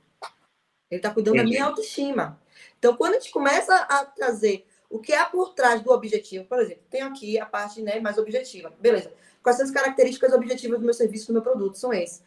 [0.89, 1.51] Ele está cuidando Entendi.
[1.51, 2.39] da minha autoestima.
[2.77, 6.59] Então, quando a gente começa a trazer o que há por trás do objetivo, por
[6.59, 8.71] exemplo, tenho aqui a parte né, mais objetiva.
[8.79, 9.11] Beleza.
[9.45, 11.77] Quais são as características objetivas do meu serviço, do meu produto?
[11.77, 12.23] São esses.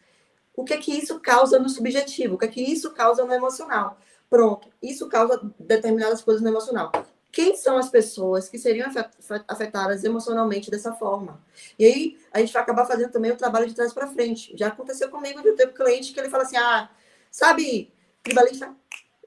[0.55, 2.35] O que é que isso causa no subjetivo?
[2.35, 3.97] O que é que isso causa no emocional?
[4.29, 4.69] Pronto.
[4.81, 6.93] Isso causa determinadas coisas no emocional.
[7.29, 8.89] Quem são as pessoas que seriam
[9.49, 11.43] afetadas emocionalmente dessa forma?
[11.77, 14.55] E aí, a gente vai acabar fazendo também o trabalho de trás para frente.
[14.55, 16.89] Já aconteceu comigo de ter um cliente que ele fala assim: ah,
[17.29, 17.91] sabe,
[18.23, 18.73] tribalista,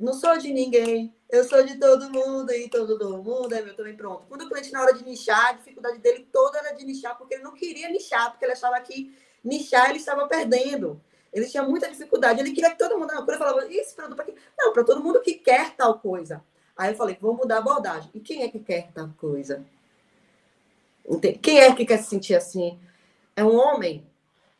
[0.03, 3.96] não sou de ninguém, eu sou de todo mundo e todo mundo é meu também
[3.96, 4.24] pronto.
[4.28, 7.34] Quando o cliente, na hora de nichar, a dificuldade dele toda era de nichar, porque
[7.34, 11.00] ele não queria nichar, porque ele achava que nichar ele estava perdendo.
[11.32, 12.40] Ele tinha muita dificuldade.
[12.40, 14.34] Ele queria que todo mundo na cura falava, esse produto para quê?
[14.59, 16.44] Não, para todo mundo que quer tal coisa.
[16.76, 18.11] Aí eu falei, vou mudar a abordagem.
[18.12, 19.64] E quem é que quer tal coisa?
[21.40, 22.78] Quem é que quer se sentir assim?
[23.36, 24.07] É um homem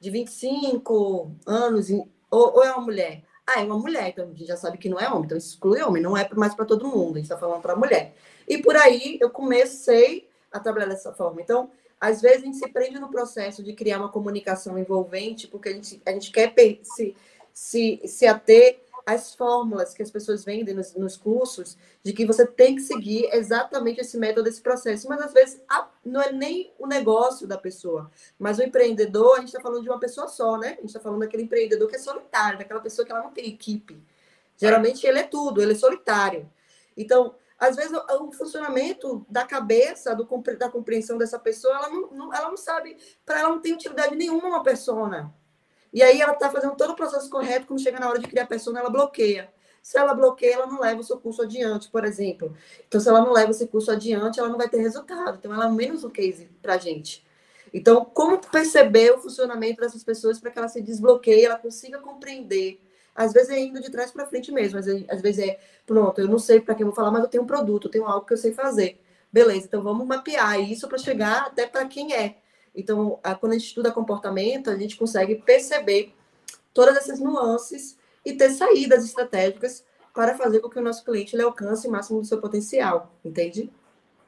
[0.01, 3.22] de 25 anos ou, ou é uma mulher?
[3.47, 5.82] Ah, é uma mulher, então a gente já sabe que não é homem, então exclui
[5.82, 8.14] homem, não é mais para todo mundo, a gente está falando para mulher.
[8.49, 11.40] E por aí eu comecei a trabalhar dessa forma.
[11.40, 11.70] Então,
[12.01, 15.72] às vezes a gente se prende no processo de criar uma comunicação envolvente, porque a
[15.72, 17.16] gente, a gente quer se,
[17.53, 22.46] se, se ater às fórmulas que as pessoas vendem nos, nos, cursos, de que você
[22.46, 25.09] tem que seguir exatamente esse método, esse processo.
[25.09, 29.38] Mas às vezes a, não é nem o negócio da pessoa, mas o empreendedor, a
[29.40, 30.68] gente está falando de uma pessoa só, né?
[30.68, 33.48] A gente está falando daquele empreendedor que é solitário, daquela pessoa que ela não tem
[33.48, 34.03] equipe.
[34.57, 36.50] Geralmente ele é tudo, ele é solitário.
[36.96, 40.26] Então, às vezes o, o funcionamento da cabeça, do,
[40.59, 44.16] da compreensão dessa pessoa, ela não, não ela não sabe, para ela não tem utilidade
[44.16, 45.32] nenhuma uma persona.
[45.93, 48.45] E aí ela está fazendo todo o processo correto, quando chega na hora de criar
[48.45, 49.53] a persona, ela bloqueia.
[49.82, 52.57] Se ela bloqueia, ela não leva o seu curso adiante, por exemplo.
[52.86, 55.36] Então, se ela não leva esse curso adiante, ela não vai ter resultado.
[55.38, 57.26] Então, ela é menos um case para a gente.
[57.74, 62.80] Então, como perceber o funcionamento dessas pessoas para que ela se desbloqueie, ela consiga compreender.
[63.14, 66.18] Às vezes é indo de trás para frente mesmo, às vezes, às vezes é, pronto,
[66.20, 68.26] eu não sei para quem vou falar, mas eu tenho um produto, eu tenho algo
[68.26, 68.99] que eu sei fazer.
[69.30, 72.36] Beleza, então vamos mapear isso para chegar até para quem é.
[72.74, 76.14] Então, quando a gente estuda comportamento, a gente consegue perceber
[76.72, 81.42] todas essas nuances e ter saídas estratégicas para fazer com que o nosso cliente ele
[81.42, 83.70] alcance o máximo do seu potencial, entende?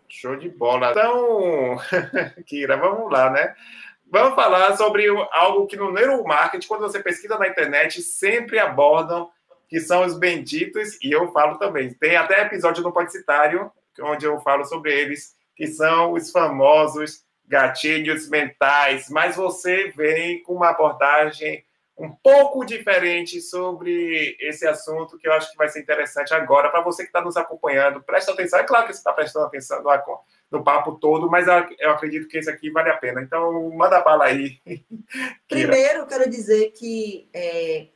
[0.09, 0.90] Show de bola.
[0.90, 1.76] Então,
[2.47, 3.55] Kira, vamos lá, né?
[4.11, 9.30] Vamos falar sobre algo que no neuromarketing, quando você pesquisa na internet, sempre abordam,
[9.68, 11.92] que são os benditos, e eu falo também.
[11.95, 18.28] Tem até episódio no Podcitário, onde eu falo sobre eles, que são os famosos gatilhos
[18.28, 21.64] mentais, mas você vem com uma abordagem
[21.97, 26.80] um pouco diferente sobre esse assunto que eu acho que vai ser interessante agora para
[26.82, 28.03] você que está nos acompanhando.
[28.03, 30.20] Presta atenção, é claro que você está prestando atenção no,
[30.51, 31.47] no, papo todo, mas
[31.78, 33.22] eu acredito que esse aqui vale a pena.
[33.22, 34.59] Então, manda bala aí.
[35.49, 37.86] Primeiro, quero dizer que é,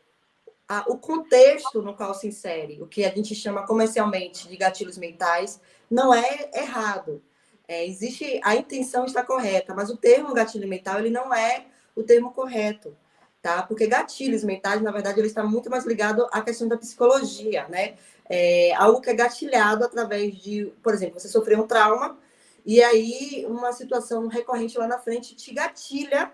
[0.69, 4.97] a, o contexto no qual se insere, o que a gente chama comercialmente de gatilhos
[4.97, 7.21] mentais, não é errado.
[7.69, 12.03] É, existe a intenção está correta, mas o termo gatilho mental ele não é o
[12.03, 12.97] termo correto,
[13.43, 13.63] tá?
[13.63, 17.97] Porque gatilhos mentais, na verdade, ele está muito mais ligado à questão da psicologia, né?
[18.27, 22.17] É algo que é gatilhado através de, por exemplo, você sofreu um trauma
[22.65, 26.33] e aí uma situação recorrente lá na frente te gatilha,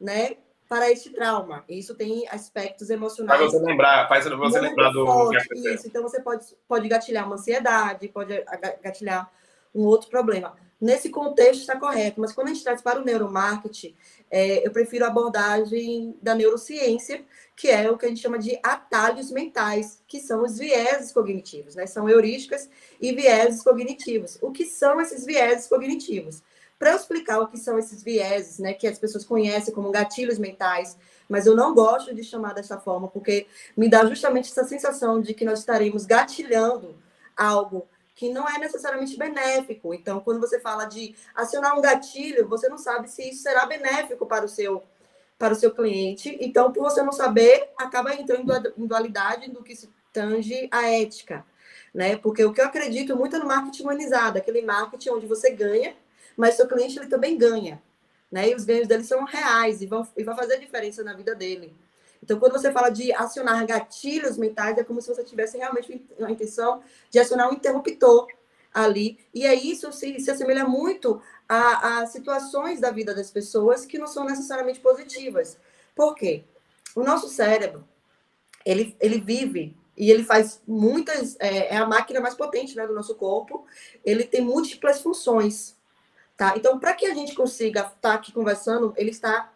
[0.00, 0.36] né?
[0.70, 1.64] Para esse trauma.
[1.68, 3.40] Isso tem aspectos emocionais.
[3.40, 5.04] Faz você lembrar, faz você lembrar do.
[5.04, 8.42] Forte, isso, então você pode, pode gatilhar uma ansiedade, pode
[8.82, 9.30] gatilhar
[9.74, 10.54] um outro problema.
[10.80, 13.94] Nesse contexto está correto, mas quando a gente traz para o neuromarketing,
[14.28, 18.58] é, eu prefiro a abordagem da neurociência, que é o que a gente chama de
[18.64, 21.86] atalhos mentais, que são os vieses cognitivos, né?
[21.86, 22.68] São heurísticas
[23.00, 24.38] e vieses cognitivos.
[24.42, 26.42] O que são esses vieses cognitivos?
[26.80, 30.36] Para eu explicar o que são esses vieses, né, que as pessoas conhecem como gatilhos
[30.36, 30.96] mentais,
[31.28, 33.46] mas eu não gosto de chamar dessa forma, porque
[33.76, 36.96] me dá justamente essa sensação de que nós estaremos gatilhando
[37.36, 37.86] algo
[38.22, 39.92] que não é necessariamente benéfico.
[39.92, 44.24] Então, quando você fala de acionar um gatilho, você não sabe se isso será benéfico
[44.26, 44.80] para o seu
[45.36, 46.38] para o seu cliente.
[46.40, 51.44] Então, por você não saber, acaba entrando em dualidade do que se tange a ética,
[51.92, 52.16] né?
[52.16, 55.96] Porque o que eu acredito muito é no marketing humanizado, aquele marketing onde você ganha,
[56.36, 57.82] mas seu cliente ele também ganha,
[58.30, 58.50] né?
[58.50, 61.74] E os ganhos dele são reais e vão e vai fazer diferença na vida dele.
[62.22, 66.30] Então, quando você fala de acionar gatilhos mentais, é como se você tivesse realmente a
[66.30, 68.28] intenção de acionar um interruptor
[68.72, 69.18] ali.
[69.34, 73.98] E é isso se, se assemelha muito a, a situações da vida das pessoas que
[73.98, 75.58] não são necessariamente positivas.
[75.94, 76.44] Por quê?
[76.94, 77.86] O nosso cérebro,
[78.64, 81.36] ele, ele vive e ele faz muitas.
[81.38, 83.66] É, é, a máquina mais potente né, do nosso corpo.
[84.04, 85.76] Ele tem múltiplas funções.
[86.36, 86.54] Tá?
[86.56, 89.51] Então, para que a gente consiga estar tá aqui conversando, ele está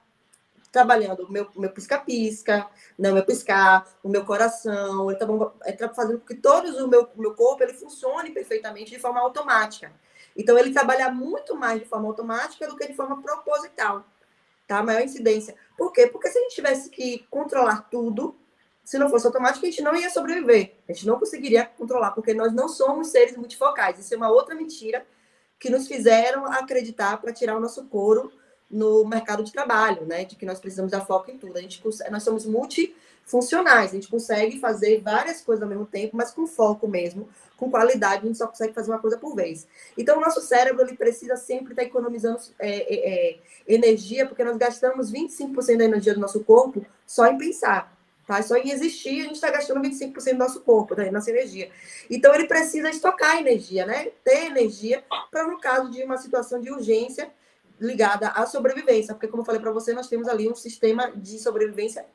[0.71, 2.67] trabalhando o meu, meu pisca-pisca,
[2.99, 7.09] não meu piscar, o meu coração, ele está tá fazendo com que todo o meu,
[7.17, 9.93] meu corpo ele funcione perfeitamente de forma automática.
[10.37, 14.05] Então, ele trabalha muito mais de forma automática do que de forma proposital,
[14.67, 14.83] tá?
[14.83, 15.55] Maior incidência.
[15.79, 16.07] Por quê?
[16.07, 18.37] Porque se a gente tivesse que controlar tudo,
[18.85, 20.77] se não fosse automático, a gente não ia sobreviver.
[20.89, 23.99] A gente não conseguiria controlar, porque nós não somos seres multifocais.
[23.99, 25.07] Isso é uma outra mentira
[25.59, 28.31] que nos fizeram acreditar para tirar o nosso couro
[28.71, 30.25] no mercado de trabalho, né?
[30.25, 31.57] De que nós precisamos dar foco em tudo.
[31.57, 36.33] A gente, nós somos multifuncionais, a gente consegue fazer várias coisas ao mesmo tempo, mas
[36.33, 39.67] com foco mesmo, com qualidade, a gente só consegue fazer uma coisa por vez.
[39.97, 44.57] Então, o nosso cérebro ele precisa sempre estar economizando é, é, é energia, porque nós
[44.57, 47.97] gastamos 25% da energia do nosso corpo só em pensar.
[48.27, 48.43] Tá?
[48.43, 51.71] Só em existir, a gente está gastando 25% do nosso corpo, da nossa energia.
[52.11, 54.11] Então, ele precisa estocar energia, né?
[54.25, 57.31] Ter energia para, no caso de uma situação de urgência,
[57.81, 61.39] ligada à sobrevivência, porque como eu falei para você, nós temos ali um sistema de
[61.39, 62.07] sobrevivência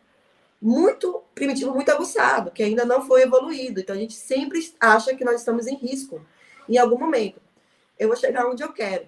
[0.61, 3.79] muito primitivo, muito aguçado, que ainda não foi evoluído.
[3.79, 6.23] Então a gente sempre acha que nós estamos em risco
[6.69, 7.41] em algum momento.
[7.97, 9.07] Eu vou chegar onde eu quero.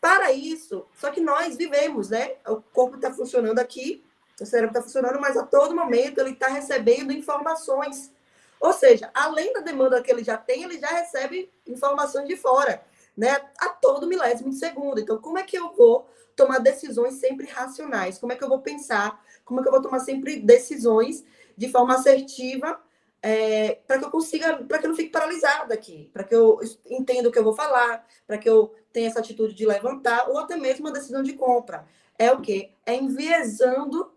[0.00, 2.34] Para isso, só que nós vivemos, né?
[2.46, 4.04] O corpo está funcionando aqui,
[4.40, 8.12] o cérebro está funcionando, mas a todo momento ele está recebendo informações.
[8.60, 12.82] Ou seja, além da demanda que ele já tem, ele já recebe informações de fora
[13.18, 15.00] né, a todo milésimo de segundo.
[15.00, 18.16] Então, como é que eu vou tomar decisões sempre racionais?
[18.16, 19.20] Como é que eu vou pensar?
[19.44, 21.24] Como é que eu vou tomar sempre decisões
[21.56, 22.80] de forma assertiva
[23.20, 26.60] é, para que eu consiga, para que eu não fique paralisada aqui, para que eu
[26.88, 30.38] entenda o que eu vou falar, para que eu tenha essa atitude de levantar, ou
[30.38, 31.84] até mesmo uma decisão de compra.
[32.16, 32.70] É o quê?
[32.86, 34.12] É enviesando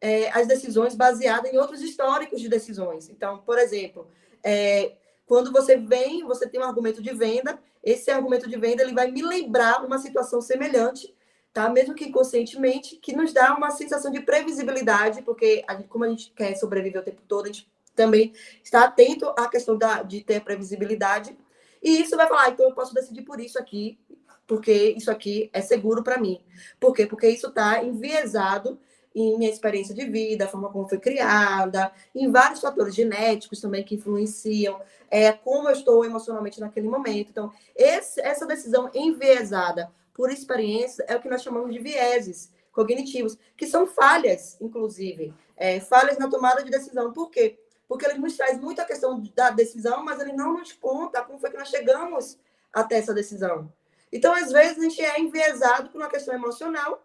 [0.00, 3.10] é, as decisões baseadas em outros históricos de decisões.
[3.10, 4.08] Então, por exemplo,
[4.42, 4.94] é,
[5.26, 9.10] quando você vem, você tem um argumento de venda, esse argumento de venda ele vai
[9.10, 11.14] me lembrar uma situação semelhante,
[11.52, 11.68] tá?
[11.68, 16.08] Mesmo que inconscientemente, que nos dá uma sensação de previsibilidade, porque a gente, como a
[16.08, 20.22] gente quer sobreviver o tempo todo, a gente também está atento à questão da, de
[20.22, 21.36] ter previsibilidade.
[21.82, 23.98] E isso vai falar, ah, então eu posso decidir por isso aqui,
[24.46, 26.40] porque isso aqui é seguro para mim.
[26.78, 27.06] Por quê?
[27.06, 28.78] Porque isso está enviesado
[29.20, 33.84] em minha experiência de vida, a forma como foi criada, em vários fatores genéticos também
[33.84, 37.30] que influenciam é, como eu estou emocionalmente naquele momento.
[37.30, 43.36] Então, esse, essa decisão enviesada por experiência é o que nós chamamos de vieses cognitivos,
[43.56, 47.12] que são falhas, inclusive, é, falhas na tomada de decisão.
[47.12, 47.58] Por quê?
[47.88, 51.50] Porque ele nos traz muita questão da decisão, mas ele não nos conta como foi
[51.50, 52.38] que nós chegamos
[52.72, 53.72] até essa decisão.
[54.12, 57.02] Então, às vezes, a gente é enviesado por uma questão emocional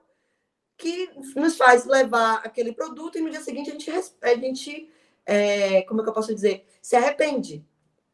[0.78, 4.90] que nos faz levar aquele produto e no dia seguinte a gente, a gente
[5.26, 7.66] é, como é que eu posso dizer, se arrepende,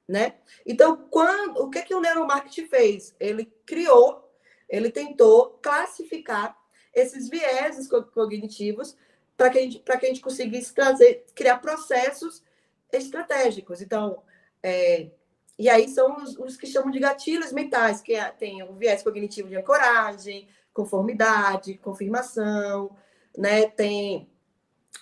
[0.07, 0.35] né?
[0.65, 3.15] Então, quando, o que que o neuromarketing fez?
[3.19, 4.31] Ele criou,
[4.67, 6.57] ele tentou classificar
[6.93, 8.95] esses vieses cognitivos
[9.37, 12.43] para que a gente, que a gente conseguisse trazer, criar processos
[12.91, 13.81] estratégicos.
[13.81, 14.21] Então,
[14.61, 15.09] é,
[15.57, 19.03] e aí são os, os, que chamam de gatilhos mentais, que é, tem o viés
[19.03, 20.47] cognitivo de ancoragem,
[20.79, 22.95] conformidade, confirmação,
[23.37, 23.67] né?
[23.67, 24.29] Tem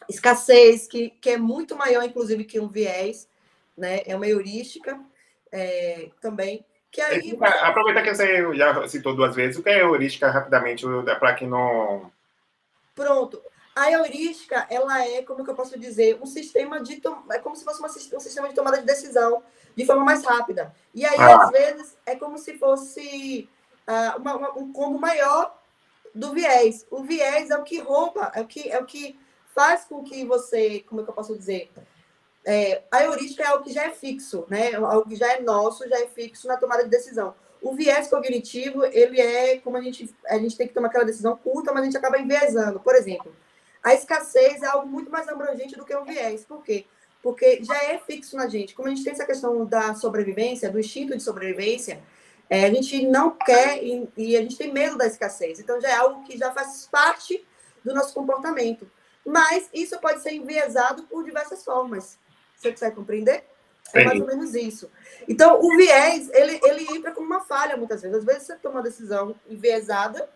[0.10, 3.30] escassez, que, que é muito maior, inclusive, que um viés,
[3.78, 4.02] né?
[4.06, 5.00] É uma heurística
[5.52, 6.66] é, também.
[6.90, 7.38] Que aí...
[7.62, 10.84] Aproveita que você já citou duas vezes, o que é heurística, rapidamente,
[11.20, 12.12] para quem não...
[12.96, 13.40] Pronto.
[13.76, 17.00] A heurística, ela é, como que eu posso dizer, um sistema de...
[17.32, 19.44] É como se fosse uma, um sistema de tomada de decisão
[19.76, 20.74] de forma mais rápida.
[20.96, 21.44] E aí, ah.
[21.44, 23.48] às vezes, é como se fosse
[23.88, 25.57] uh, uma, uma, um combo maior
[26.18, 26.86] do viés.
[26.90, 29.18] O viés é o que rouba, é o que, é o que
[29.56, 31.70] faz com que você, como é que eu posso dizer?
[32.46, 34.74] É, a heurística é algo que já é fixo, né?
[34.76, 37.36] Algo que já é nosso, já é fixo na tomada de decisão.
[37.62, 41.36] O viés cognitivo, ele é como a gente, a gente tem que tomar aquela decisão
[41.36, 42.80] curta, mas a gente acaba enviesando.
[42.80, 43.36] Por exemplo,
[43.84, 46.46] a escassez é algo muito mais abrangente do que o viés.
[46.46, 46.86] Por quê?
[47.22, 48.74] Porque já é fixo na gente.
[48.74, 52.02] Como a gente tem essa questão da sobrevivência, do instinto de sobrevivência,
[52.50, 55.60] é, a gente não quer e, e, a gente tem medo da escassez.
[55.60, 57.46] Então, já é algo que já faz parte
[57.84, 58.90] do nosso comportamento.
[59.26, 62.18] Mas isso pode ser enviesado por diversas formas.
[62.56, 63.44] Você consegue compreender?
[63.94, 64.90] É mais ou menos isso.
[65.28, 68.18] Então, o viés, ele, ele entra como uma falha muitas vezes.
[68.18, 70.30] Às vezes você toma uma decisão enviesada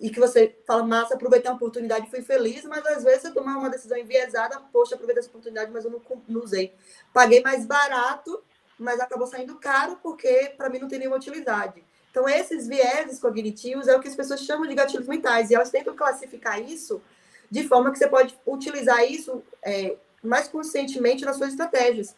[0.00, 3.30] e que você fala, massa, aproveitei a oportunidade e fui feliz, mas às vezes você
[3.30, 6.74] toma uma decisão enviesada, poxa, aproveitei essa oportunidade, mas eu não, não usei.
[7.12, 8.42] Paguei mais barato
[8.78, 11.82] mas acabou saindo caro porque para mim não tem nenhuma utilidade.
[12.10, 15.70] Então, esses vieses cognitivos é o que as pessoas chamam de gatilhos mentais, e elas
[15.70, 17.02] tentam classificar isso
[17.50, 22.14] de forma que você pode utilizar isso é, mais conscientemente nas suas estratégias.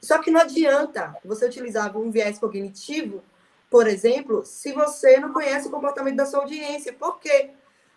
[0.00, 3.22] Só que não adianta você utilizar um viés cognitivo,
[3.70, 6.92] por exemplo, se você não conhece o comportamento da sua audiência.
[6.92, 7.50] Por quê?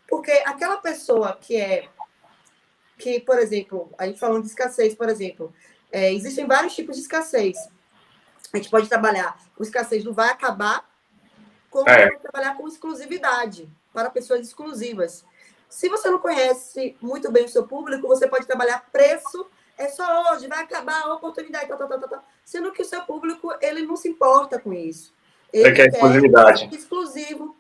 [0.08, 1.90] Porque aquela pessoa que é,
[2.98, 5.54] que, por exemplo, a gente falando de escassez, por exemplo,
[5.92, 7.58] é, existem vários tipos de escassez.
[8.54, 10.88] A gente pode trabalhar com escassez do vai acabar,
[11.70, 12.10] como é.
[12.18, 15.26] trabalhar com exclusividade para pessoas exclusivas.
[15.70, 19.46] Se você não conhece muito bem o seu público, você pode trabalhar preço,
[19.78, 23.02] é só hoje, vai acabar a oportunidade, tá, tá, tá, tá, sendo que o seu
[23.02, 25.14] público ele não se importa com isso.
[25.52, 26.70] Ele, quer, quer exclusividade.
[26.76, 27.56] exclusivo.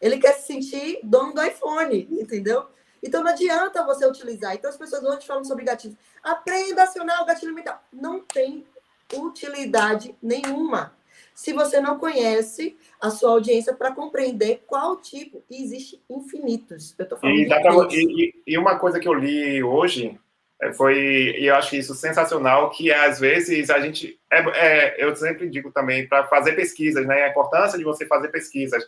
[0.00, 2.66] Ele quer se sentir dono do iPhone, entendeu?
[3.02, 4.54] Então não adianta você utilizar.
[4.54, 5.96] Então as pessoas hoje falam sobre gatilhos.
[6.22, 7.82] Aprenda a acionar o gatilho mental.
[7.92, 8.64] Não tem
[9.12, 10.94] utilidade nenhuma
[11.34, 15.42] se você não conhece a sua audiência para compreender qual tipo.
[15.50, 16.94] E existe infinitos.
[16.98, 20.18] Eu tô falando e, pra, e, e, uma coisa que eu li hoje
[20.60, 20.96] é, foi,
[21.38, 24.18] e eu acho isso sensacional, que às vezes a gente.
[24.30, 27.24] É, é, eu sempre digo também para fazer pesquisas, né?
[27.24, 28.84] A importância de você fazer pesquisas.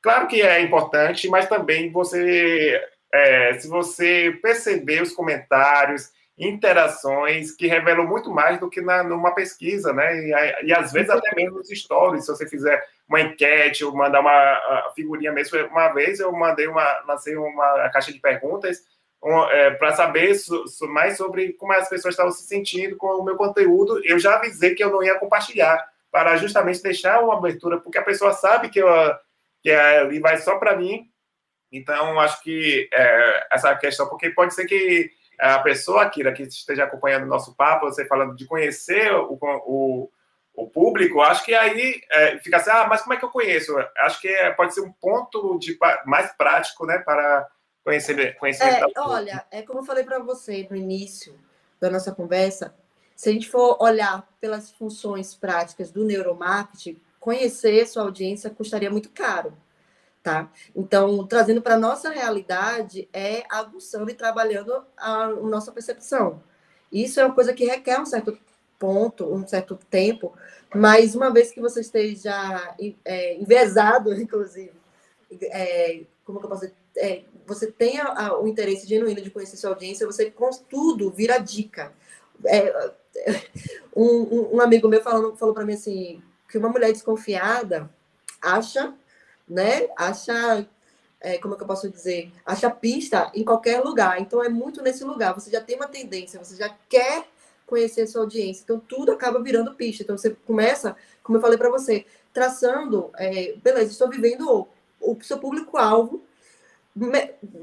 [0.00, 2.80] Claro que é importante, mas também você.
[3.16, 9.34] É, se você perceber os comentários, interações que revelam muito mais do que na, numa
[9.34, 10.16] pesquisa, né?
[10.18, 14.20] E, e às vezes até mesmo nos stories, se você fizer uma enquete ou mandar
[14.20, 15.58] uma figurinha mesmo.
[15.68, 18.82] Uma vez eu mandei uma, lancei uma caixa de perguntas
[19.22, 23.06] um, é, para saber so, so, mais sobre como as pessoas estavam se sentindo com
[23.06, 24.00] o meu conteúdo.
[24.04, 28.02] Eu já avisei que eu não ia compartilhar, para justamente deixar uma abertura, porque a
[28.02, 28.88] pessoa sabe que, eu,
[29.62, 31.08] que ali vai só para mim.
[31.70, 36.84] Então, acho que é, essa questão, porque pode ser que a pessoa, Akira, que esteja
[36.84, 40.10] acompanhando o nosso papo, você falando de conhecer o, o,
[40.54, 43.76] o público, acho que aí é, fica assim, ah, mas como é que eu conheço?
[43.98, 47.46] Acho que é, pode ser um ponto de, mais prático, né, para
[47.84, 51.38] conhecer, conhecer é, Olha, é como eu falei para você no início
[51.80, 52.74] da nossa conversa,
[53.14, 59.10] se a gente for olhar pelas funções práticas do neuromarketing, conhecer sua audiência custaria muito
[59.10, 59.52] caro
[60.26, 60.50] tá?
[60.74, 66.42] Então, trazendo para a nossa realidade, é aguçando e trabalhando a, nossa percepção.
[66.90, 68.36] Isso é uma coisa que requer um certo
[68.76, 70.36] ponto, um certo tempo,
[70.74, 72.74] mas uma vez que você esteja
[73.04, 74.72] é, envezado, inclusive,
[75.42, 76.74] é, como que eu posso dizer?
[76.96, 81.92] É, você tenha o interesse genuíno de conhecer sua audiência, você com tudo vira dica.
[82.44, 82.90] É,
[83.94, 86.20] um, um, amigo meu falou para mim assim,
[86.50, 87.88] que uma mulher desconfiada
[88.42, 88.92] acha
[89.48, 89.88] né?
[89.96, 90.66] Acha,
[91.20, 92.32] é, como é que eu posso dizer?
[92.44, 94.20] Acha pista em qualquer lugar.
[94.20, 95.34] Então é muito nesse lugar.
[95.34, 97.26] Você já tem uma tendência, você já quer
[97.66, 98.62] conhecer a sua audiência.
[98.62, 100.02] Então tudo acaba virando pista.
[100.02, 104.68] Então você começa, como eu falei para você, traçando, é, beleza, estou vivendo
[105.00, 106.22] o, o seu público-alvo,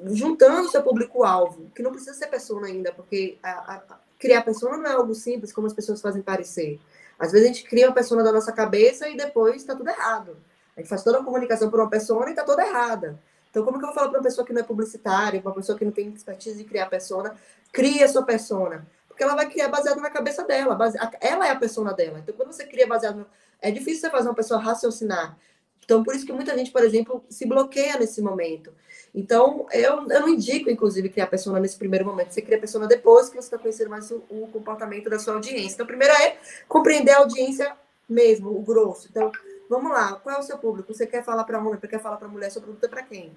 [0.08, 4.78] juntando o seu público-alvo, que não precisa ser pessoa ainda, porque a, a, criar pessoa
[4.78, 6.80] não é algo simples como as pessoas fazem parecer.
[7.18, 10.38] Às vezes a gente cria uma pessoa da nossa cabeça e depois está tudo errado.
[10.76, 13.20] A gente faz toda a comunicação por uma pessoa e está toda errada.
[13.50, 15.78] Então, como que eu vou falar para uma pessoa que não é publicitária, uma pessoa
[15.78, 17.36] que não tem expertise de criar persona,
[17.72, 18.88] cria sua persona?
[19.08, 20.74] Porque ela vai criar baseado na cabeça dela.
[20.74, 20.98] Base...
[21.22, 22.18] Ela é a persona dela.
[22.18, 23.18] Então, quando você cria baseado.
[23.18, 23.26] No...
[23.62, 25.38] É difícil você fazer uma pessoa raciocinar.
[25.86, 28.74] Então, por isso que muita gente, por exemplo, se bloqueia nesse momento.
[29.14, 32.32] Então, eu, eu não indico, inclusive, criar persona nesse primeiro momento.
[32.32, 35.76] Você cria persona depois que você está conhecendo mais o, o comportamento da sua audiência.
[35.76, 37.72] Então, primeiro é compreender a audiência
[38.10, 39.08] mesmo, o grosso.
[39.12, 39.32] Então,
[39.70, 40.94] Vamos lá, qual é o seu público?
[40.94, 42.52] Você quer falar para homem, quer falar para mulher?
[42.52, 43.32] Seu produto é para quem?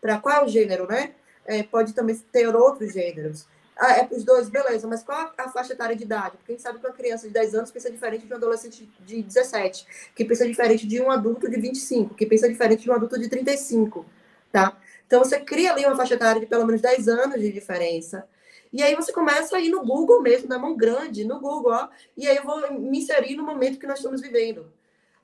[0.00, 1.14] Para qual gênero, né?
[1.44, 3.46] É, pode também ter outros gêneros.
[3.78, 6.38] Ah, é para os dois, beleza, mas qual a faixa etária de idade?
[6.38, 8.90] Porque a gente sabe que uma criança de 10 anos pensa diferente de um adolescente
[9.00, 12.94] de 17, que pensa diferente de um adulto de 25, que pensa diferente de um
[12.94, 14.06] adulto de 35,
[14.50, 14.74] tá?
[15.06, 18.26] Então você cria ali uma faixa etária de pelo menos 10 anos de diferença.
[18.72, 21.88] E aí você começa a ir no Google mesmo, na mão grande, no Google, ó,
[22.16, 24.66] e aí eu vou me inserir no momento que nós estamos vivendo.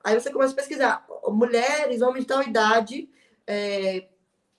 [0.03, 3.09] Aí você começa a pesquisar mulheres, homens de tal idade,
[3.47, 4.07] é,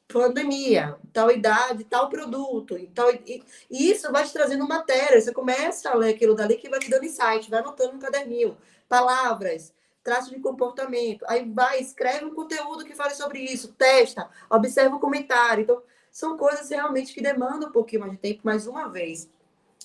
[0.07, 5.19] pandemia, tal idade, tal produto, tal, e, e, isso vai te trazendo matéria.
[5.19, 8.57] Você começa a ler aquilo dali que vai te dando insight, vai anotando no caderninho,
[8.87, 9.73] palavras,
[10.03, 11.25] traços de comportamento.
[11.27, 15.63] Aí vai, escreve um conteúdo que fale sobre isso, testa, observa o comentário.
[15.63, 15.81] Então,
[16.11, 19.27] são coisas realmente que demandam um pouquinho mais de tempo, mais uma vez.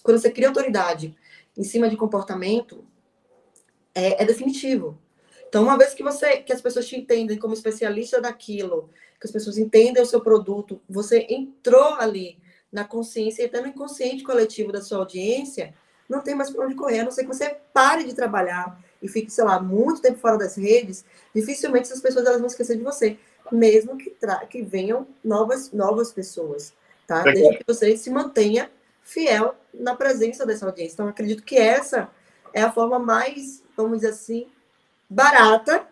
[0.03, 1.17] Quando você cria autoridade
[1.57, 2.85] em cima de comportamento,
[3.95, 4.99] é, é definitivo.
[5.49, 9.33] Então, uma vez que você que as pessoas te entendem como especialista daquilo, que as
[9.33, 12.39] pessoas entendem o seu produto, você entrou ali
[12.71, 15.75] na consciência e até no inconsciente coletivo da sua audiência,
[16.09, 19.09] não tem mais para onde correr, a não ser que você pare de trabalhar e
[19.09, 22.83] fique, sei lá, muito tempo fora das redes, dificilmente essas pessoas elas vão esquecer de
[22.83, 23.19] você,
[23.51, 24.15] mesmo que,
[24.51, 26.75] que venham novas, novas pessoas,
[27.07, 27.23] tá?
[27.23, 28.71] Desde que você se mantenha
[29.03, 30.95] fiel na presença dessa audiência.
[30.95, 32.11] Então, acredito que essa
[32.53, 34.47] é a forma mais, vamos dizer assim,
[35.09, 35.87] barata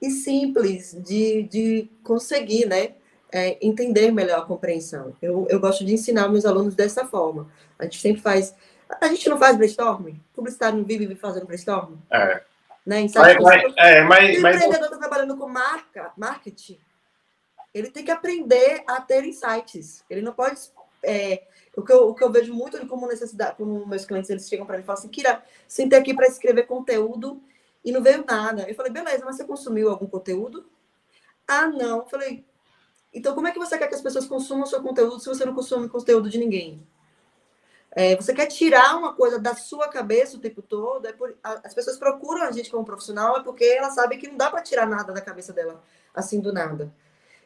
[0.00, 2.94] e simples de, de conseguir, né?
[3.34, 5.12] é, entender melhor a compreensão.
[5.20, 7.50] Eu, eu gosto de ensinar meus alunos dessa forma.
[7.76, 8.54] A gente sempre faz.
[9.00, 10.22] A gente não faz brainstorming?
[10.32, 12.00] Publicitário não vive fazendo brainstorming?
[12.12, 12.42] É.
[12.86, 13.08] Né?
[13.12, 16.78] Mas, mas, é, mas, o empreendedor está trabalhando com marca, marketing,
[17.72, 20.04] ele tem que aprender a ter insights.
[20.08, 20.60] Ele não pode.
[21.02, 21.42] É,
[21.76, 24.64] o, que eu, o que eu vejo muito como necessidade, como meus clientes eles chegam
[24.64, 27.42] para mim e falam assim: Kira, sentei aqui para escrever conteúdo
[27.84, 28.68] e não veio nada.
[28.68, 30.64] Eu falei: beleza, mas você consumiu algum conteúdo?
[31.46, 31.98] Ah, não.
[31.98, 32.44] Eu falei:
[33.12, 35.54] então como é que você quer que as pessoas consumam seu conteúdo se você não
[35.54, 36.86] consome conteúdo de ninguém?
[37.96, 41.06] É, você quer tirar uma coisa da sua cabeça o tempo todo?
[41.06, 44.36] É por, as pessoas procuram a gente como profissional é porque elas sabem que não
[44.36, 45.80] dá para tirar nada da cabeça dela
[46.12, 46.92] assim do nada.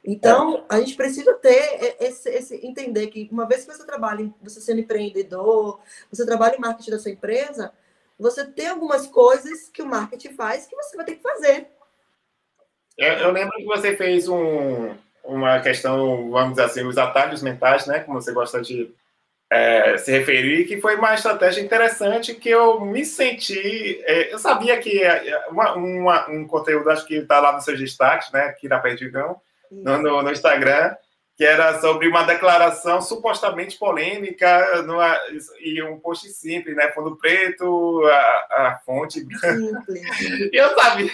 [0.03, 4.59] Então, a gente precisa ter esse, esse, entender que uma vez que você trabalha, você
[4.59, 5.81] sendo empreendedor,
[6.11, 7.73] você trabalha em marketing da sua empresa,
[8.19, 11.69] você tem algumas coisas que o marketing faz que você vai ter que fazer.
[12.97, 17.87] Eu, eu lembro que você fez um, uma questão, vamos dizer assim, os atalhos mentais,
[17.87, 18.01] né?
[18.01, 18.93] Como você gosta de
[19.51, 24.03] é, se referir, que foi uma estratégia interessante que eu me senti.
[24.05, 27.79] É, eu sabia que é, uma, uma, um conteúdo, acho que está lá nos seus
[27.79, 28.43] destaques, né?
[28.43, 29.41] Aqui na Perdigão
[29.71, 30.95] no, no, no, Instagram,
[31.39, 35.17] que era sobre uma declaração supostamente polêmica numa,
[35.61, 36.91] e um post simples, né?
[36.91, 39.25] Fundo preto, a, a fonte.
[40.51, 41.13] E eu sabia.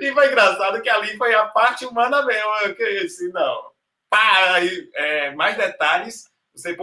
[0.00, 2.74] E foi engraçado que ali foi a parte humana mesmo.
[2.74, 3.70] Que eu disse, não.
[4.08, 6.74] Para é, mais detalhes, você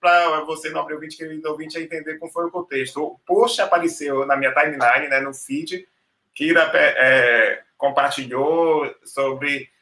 [0.00, 3.02] para você, nobre ouvinte, querido ouvinte, entender como foi o contexto.
[3.02, 5.88] O post apareceu na minha timeline, né, no feed,
[6.32, 9.73] Kira é, compartilhou sobre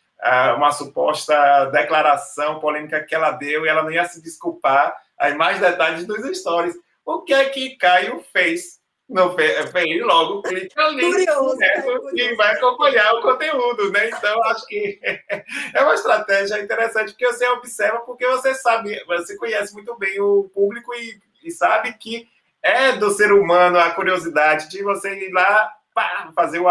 [0.56, 4.96] uma suposta declaração polêmica que ela deu e ela não ia se desculpar.
[5.18, 6.76] Aí mais detalhes dos stories.
[7.04, 8.80] O que é que Caio fez?
[9.08, 14.08] Não fez, fez logo clica ali curioso, né, e vai acompanhar o conteúdo, né?
[14.08, 14.98] Então acho que
[15.74, 20.48] é uma estratégia interessante porque você observa porque você sabe, você conhece muito bem o
[20.54, 22.26] público e, e sabe que
[22.62, 26.66] é do ser humano a curiosidade de você ir lá pá, fazer o,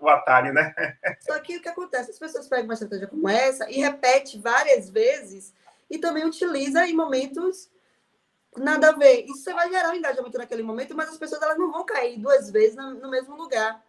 [0.00, 0.74] o atalho, né?
[1.20, 2.10] Só que o que acontece?
[2.10, 5.54] As pessoas pegam uma estratégia como essa e repete várias vezes
[5.90, 7.70] e também utiliza em momentos
[8.56, 9.24] nada a ver.
[9.26, 12.50] Isso vai gerar um engajamento naquele momento, mas as pessoas elas não vão cair duas
[12.50, 13.84] vezes no, mesmo lugar.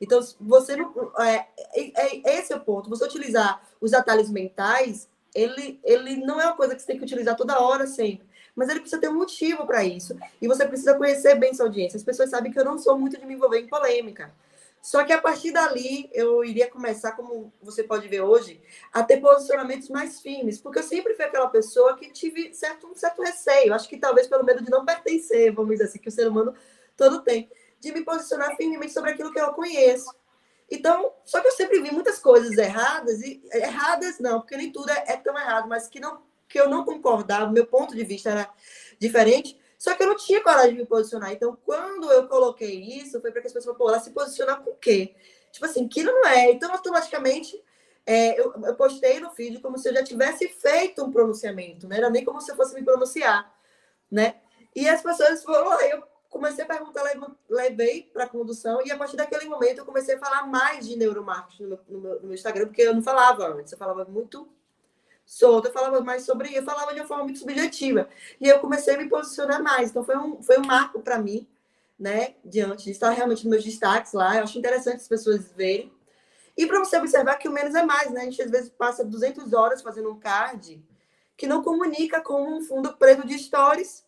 [0.00, 0.92] Então, você não.
[1.18, 2.90] É, é, é, esse é o ponto.
[2.90, 7.04] Você utilizar os atalhos mentais, ele, ele não é uma coisa que você tem que
[7.04, 8.26] utilizar toda hora, sempre
[8.56, 10.16] mas ele precisa ter um motivo para isso.
[10.40, 11.98] E você precisa conhecer bem sua audiência.
[11.98, 14.32] As pessoas sabem que eu não sou muito de me envolver em polêmica.
[14.80, 18.60] Só que a partir dali, eu iria começar, como você pode ver hoje,
[18.92, 22.94] a ter posicionamentos mais firmes, porque eu sempre fui aquela pessoa que tive certo, um
[22.94, 26.12] certo receio, acho que talvez pelo medo de não pertencer, vamos dizer assim, que o
[26.12, 26.54] ser humano
[26.96, 27.50] todo tem,
[27.80, 30.14] de me posicionar firmemente sobre aquilo que eu conheço.
[30.70, 34.88] Então, só que eu sempre vi muitas coisas erradas, e erradas não, porque nem tudo
[34.90, 38.30] é, é tão errado, mas que não que eu não concordava, meu ponto de vista
[38.30, 38.50] era
[38.98, 41.32] diferente, só que eu não tinha coragem de me posicionar.
[41.32, 44.76] Então, quando eu coloquei isso, foi para que as pessoas ela se posicionar com o
[44.76, 45.14] quê?
[45.52, 46.50] Tipo assim, que não é.
[46.50, 47.62] Então, automaticamente,
[48.04, 51.96] é, eu, eu, postei no feed como se eu já tivesse feito um pronunciamento, não
[51.96, 53.52] era nem como se eu fosse me pronunciar,
[54.10, 54.36] né?
[54.74, 57.02] E as pessoas foram aí, eu comecei a perguntar,
[57.48, 60.96] levei para a condução, e a partir daquele momento eu comecei a falar mais de
[60.96, 64.48] neuromarketing no no meu Instagram, porque eu não falava antes, eu falava muito
[65.26, 68.08] solta, eu falava mais sobre eu falava de uma forma muito subjetiva.
[68.40, 69.90] E eu comecei a me posicionar mais.
[69.90, 71.46] Então foi um, foi um marco para mim,
[71.98, 72.34] né?
[72.44, 74.36] Diante de estar realmente nos meus destaques lá.
[74.36, 75.92] Eu acho interessante as pessoas verem.
[76.56, 78.22] E para você observar que o menos é mais, né?
[78.22, 80.82] A gente às vezes passa 200 horas fazendo um card
[81.36, 84.06] que não comunica com um fundo preto de stories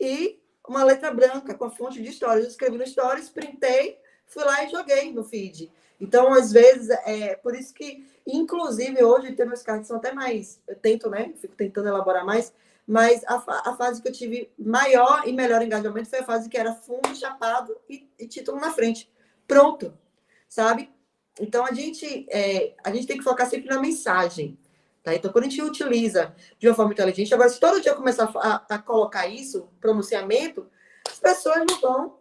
[0.00, 2.44] e uma letra branca com a fonte de stories.
[2.44, 5.70] Eu escrevi no stories, printei, fui lá e joguei no feed.
[6.00, 10.60] Então, às vezes, é por isso que, inclusive, hoje, tem meus cards são até mais.
[10.66, 11.32] Eu tento, né?
[11.40, 12.52] Fico tentando elaborar mais.
[12.86, 16.56] Mas a, a fase que eu tive maior e melhor engajamento foi a fase que
[16.56, 19.10] era fundo, chapado e, e título na frente.
[19.48, 19.92] Pronto,
[20.48, 20.90] sabe?
[21.40, 24.58] Então, a gente, é, a gente tem que focar sempre na mensagem.
[25.02, 25.14] Tá?
[25.14, 28.74] Então, quando a gente utiliza de uma forma inteligente, agora, se todo dia começar a,
[28.74, 30.66] a colocar isso, pronunciamento,
[31.08, 32.18] as pessoas não vão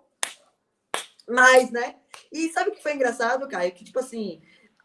[1.27, 1.95] mais, né?
[2.31, 3.71] E sabe o que foi engraçado, Caio?
[3.71, 4.41] Que, tipo assim,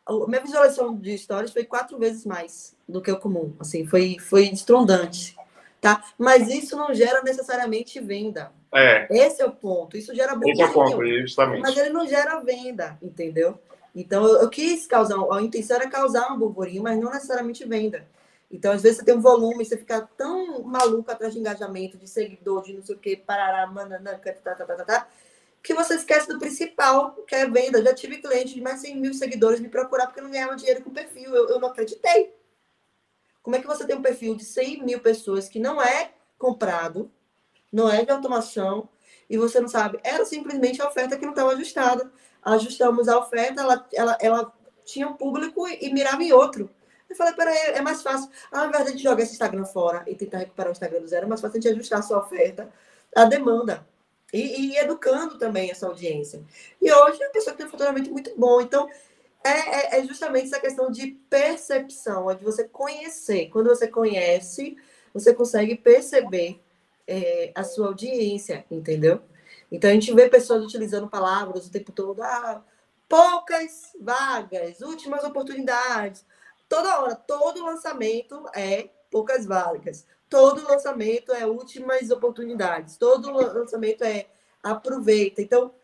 [0.07, 3.55] a minha visualização de stories foi quatro vezes mais do que o comum.
[3.61, 5.37] Assim, foi, foi estrondante,
[5.81, 6.03] tá?
[6.19, 8.53] Mas isso não gera necessariamente venda.
[8.73, 9.07] É.
[9.11, 9.97] Esse é o ponto.
[9.97, 10.55] Isso gera burburinho.
[10.55, 11.63] Esse é o ponto, justamente.
[11.63, 13.59] Mas ele não gera venda, entendeu?
[13.95, 15.17] Então, eu, eu quis causar...
[15.33, 18.07] A intenção era causar um burburinho, mas não necessariamente venda.
[18.51, 22.09] Então, às vezes, você tem um volume, você fica tão maluco atrás de engajamento, de
[22.09, 25.09] seguidor, de não sei o quê, parará, mananã, tá, tá, tá, tá, tá,
[25.63, 27.83] que você esquece do principal, que é venda.
[27.83, 30.83] Já tive cliente de mais de 100 mil seguidores me procurar porque não ganhava dinheiro
[30.83, 31.35] com o perfil.
[31.35, 32.35] Eu, eu não acreditei.
[33.43, 37.11] Como é que você tem um perfil de 100 mil pessoas que não é comprado,
[37.73, 38.89] não é de automação,
[39.29, 40.01] e você não sabe?
[40.03, 42.11] Era simplesmente a oferta que não estava ajustada.
[42.43, 44.53] Ajustamos a oferta, ela, ela, ela
[44.85, 46.71] tinha um público e mirava em outro.
[47.09, 48.31] Eu falei, peraí, é mais fácil.
[48.51, 51.29] Ao invés de jogar esse Instagram fora e tentar recuperar o Instagram do zero, é
[51.29, 52.71] mais fácil a gente ajustar a sua oferta
[53.15, 53.87] à demanda.
[54.33, 56.43] E, e, educando também essa audiência.
[56.81, 58.61] E hoje é uma pessoa que tem um faturamento muito bom.
[58.61, 58.89] Então,
[59.43, 59.51] é,
[59.97, 63.49] é, é, justamente essa questão de percepção, é de você conhecer.
[63.49, 64.77] Quando você conhece,
[65.13, 66.61] você consegue perceber
[67.07, 69.21] é, a sua audiência, entendeu?
[69.73, 72.63] Então, a gente vê pessoas utilizando palavras o tempo todo, ah,
[73.09, 76.25] poucas vagas, últimas oportunidades.
[76.69, 80.07] Toda hora, todo lançamento é poucas vagas.
[80.31, 82.97] Todo lançamento é últimas oportunidades.
[82.97, 84.29] Todo lançamento é
[84.63, 85.43] aproveita.
[85.43, 85.75] Então,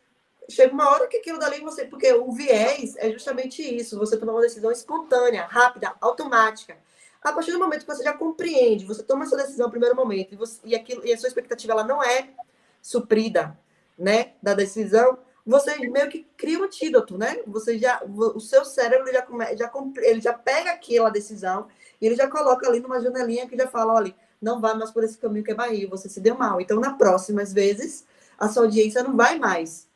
[0.49, 1.85] chega uma hora que aquilo dali você.
[1.85, 6.79] Porque o viés é justamente isso: você tomar uma decisão espontânea, rápida, automática.
[7.23, 10.33] A partir do momento que você já compreende, você toma essa decisão no primeiro momento
[10.33, 12.29] e, você, e, aquilo, e a sua expectativa ela não é
[12.81, 13.59] suprida,
[13.99, 17.39] né, da decisão, você meio que cria um antídoto, né?
[17.47, 19.25] Você já, o seu cérebro já,
[19.57, 19.73] já
[20.03, 21.69] ele já pega aquela decisão
[22.01, 25.05] e ele já coloca ali numa janelinha que já fala, olha, não vai mais por
[25.05, 26.61] esse caminho que é Bahia, você se deu mal.
[26.61, 28.07] Então, na próximas vezes,
[28.39, 29.89] a sua audiência não vai mais.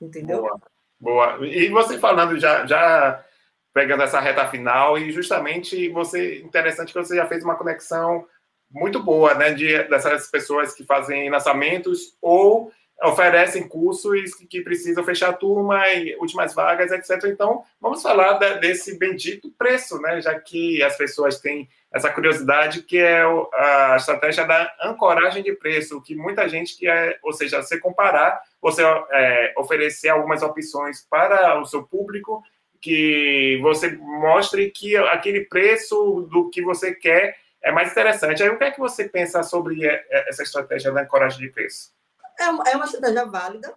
[0.00, 0.42] Entendeu?
[0.42, 0.60] Boa.
[1.00, 1.46] Boa.
[1.46, 3.24] E você falando, já, já
[3.72, 8.26] pegando essa reta final, e justamente você, interessante que você já fez uma conexão
[8.70, 12.72] muito boa, né, de, dessas pessoas que fazem lançamentos ou
[13.02, 17.30] oferecem cursos que precisam fechar turma e últimas vagas, etc.
[17.30, 20.20] Então, vamos falar desse bendito preço, né?
[20.20, 23.22] Já que as pessoas têm essa curiosidade, que é
[23.54, 28.82] a estratégia da ancoragem de preço, que muita gente quer, ou seja, você comparar, você
[29.10, 32.42] é, oferecer algumas opções para o seu público,
[32.80, 38.42] que você mostre que aquele preço do que você quer é mais interessante.
[38.42, 39.84] Aí, o que é que você pensa sobre
[40.28, 41.92] essa estratégia da ancoragem de preço?
[42.38, 43.74] É uma, é uma estratégia válida.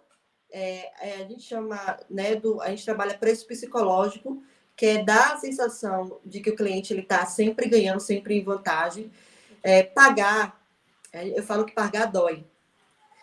[0.51, 4.43] É, é, a gente chama, né, do, a gente trabalha preço psicológico,
[4.82, 8.44] que é dar a sensação de que o cliente ele está sempre ganhando, sempre em
[8.44, 9.12] vantagem.
[9.62, 10.60] É, pagar,
[11.14, 12.44] é, eu falo que pagar dói.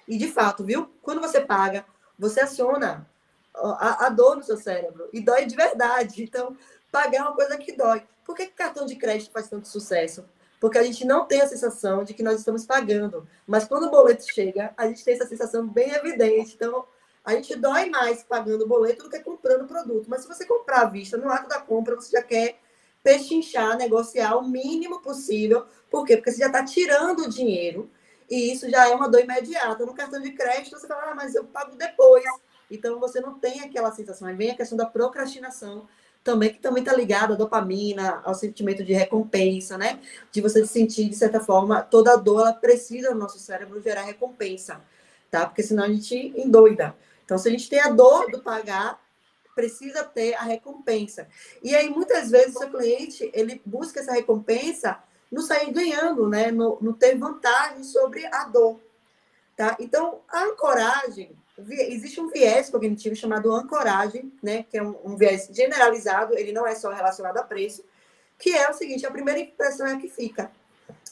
[0.06, 0.88] E de fato, viu?
[1.02, 1.84] Quando você paga,
[2.16, 3.10] você aciona
[3.52, 6.22] a, a dor no seu cérebro e dói de verdade.
[6.22, 6.56] Então,
[6.92, 8.04] pagar é uma coisa que dói.
[8.24, 10.24] Por que, que cartão de crédito faz tanto sucesso?
[10.60, 13.26] porque a gente não tem a sensação de que nós estamos pagando.
[13.46, 16.54] Mas quando o boleto chega, a gente tem essa sensação bem evidente.
[16.54, 16.84] Então,
[17.28, 20.06] a gente dói mais pagando boleto do que comprando o produto.
[20.08, 22.58] Mas se você comprar à vista, no ato da compra, você já quer
[23.02, 25.66] pechinchar, negociar o mínimo possível.
[25.90, 26.16] Por quê?
[26.16, 27.90] Porque você já está tirando o dinheiro
[28.30, 29.84] e isso já é uma dor imediata.
[29.84, 32.24] No cartão de crédito, você fala, ah, mas eu pago depois.
[32.70, 34.28] Então, você não tem aquela sensação.
[34.28, 35.86] Aí vem a questão da procrastinação
[36.22, 39.98] também que também está ligado à dopamina, ao sentimento de recompensa, né?
[40.30, 44.02] De você se sentir, de certa forma, toda dor ela precisa no nosso cérebro gerar
[44.02, 44.80] recompensa,
[45.30, 45.46] tá?
[45.46, 46.94] Porque senão a gente endoida.
[47.28, 48.98] Então, se a gente tem a dor do pagar,
[49.54, 51.28] precisa ter a recompensa.
[51.62, 54.98] E aí, muitas vezes, o seu cliente, ele busca essa recompensa
[55.30, 56.50] no sair ganhando, né?
[56.50, 58.80] No, no ter vantagem sobre a dor,
[59.54, 59.76] tá?
[59.78, 61.36] Então, a ancoragem
[61.68, 66.66] existe um viés cognitivo chamado ancoragem, né, que é um, um, viés generalizado, ele não
[66.66, 67.84] é só relacionado a preço,
[68.38, 70.50] que é o seguinte, a primeira impressão é a que fica.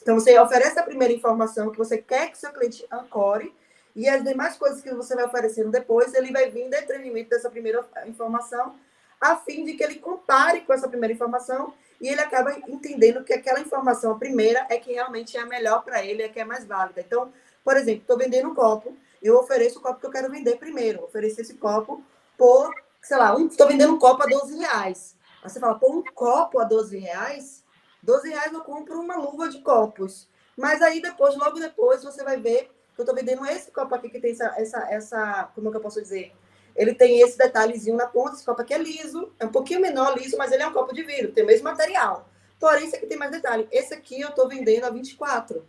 [0.01, 3.53] Então, você oferece a primeira informação que você quer que seu cliente ancore,
[3.97, 7.49] e as demais coisas que você vai oferecendo depois, ele vai vir em detrimento dessa
[7.49, 8.77] primeira informação,
[9.19, 13.33] a fim de que ele compare com essa primeira informação e ele acaba entendendo que
[13.33, 16.45] aquela informação, a primeira, é que realmente é a melhor para ele, é que é
[16.45, 17.01] mais válida.
[17.01, 17.33] Então,
[17.65, 21.03] por exemplo, estou vendendo um copo, eu ofereço o copo que eu quero vender primeiro.
[21.03, 22.05] Oferecer esse copo
[22.37, 22.71] por,
[23.01, 25.17] sei lá, estou um, vendendo um copo a 12 reais.
[25.43, 27.65] Aí você fala, pô, um copo a 12 reais?
[28.03, 30.29] 12 reais eu compro uma luva de copos.
[30.55, 32.71] Mas aí depois, logo depois, você vai ver
[33.01, 35.81] eu estou vendendo esse copo aqui que tem essa, essa, essa, como é que eu
[35.81, 36.33] posso dizer?
[36.75, 40.17] Ele tem esse detalhezinho na ponta, esse copo aqui é liso, é um pouquinho menor
[40.17, 42.29] liso, mas ele é um copo de vidro, tem o mesmo material.
[42.59, 43.69] Porém, esse aqui tem mais detalhe.
[43.71, 45.67] Esse aqui eu estou vendendo a 24.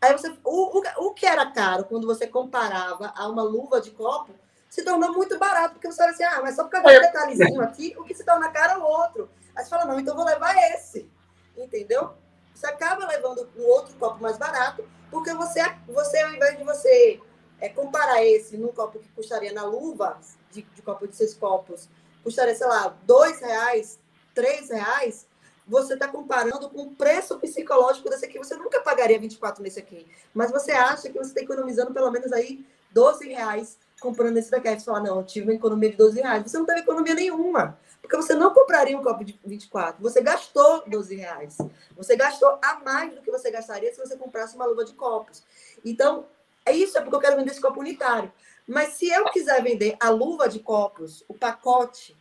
[0.00, 3.92] Aí você, o, o, o que era caro quando você comparava a uma luva de
[3.92, 4.34] copo,
[4.68, 7.62] se tornou muito barato, porque você olha assim, ah, mas só por causa desse detalhezinho
[7.62, 9.30] aqui, o que se torna caro é o outro.
[9.54, 11.10] Aí você fala, não, então vou levar esse.
[11.56, 12.14] Entendeu?
[12.54, 17.20] Você acaba levando um outro copo mais barato, porque você, você ao invés de você
[17.60, 20.18] é, comparar esse num copo que custaria na luva,
[20.50, 21.88] de, de copo de seis copos,
[22.22, 23.98] custaria, sei lá, dois reais,
[24.34, 25.26] três reais,
[25.66, 28.38] você está comparando com o preço psicológico desse aqui.
[28.38, 30.06] Você nunca pagaria 24 nesse aqui.
[30.34, 34.68] Mas você acha que você está economizando pelo menos aí 12 reais comprando esse daqui.
[34.68, 36.42] Aí você fala, não, eu tive uma economia de 12 reais.
[36.42, 37.78] Você não teve economia nenhuma.
[38.02, 40.02] Porque você não compraria um copo de 24.
[40.02, 41.56] Você gastou 12 reais.
[41.96, 45.42] Você gastou a mais do que você gastaria se você comprasse uma luva de copos.
[45.84, 46.26] Então,
[46.66, 48.30] é isso, é porque eu quero vender esse copo unitário.
[48.66, 52.12] Mas se eu quiser vender a luva de copos, o pacote,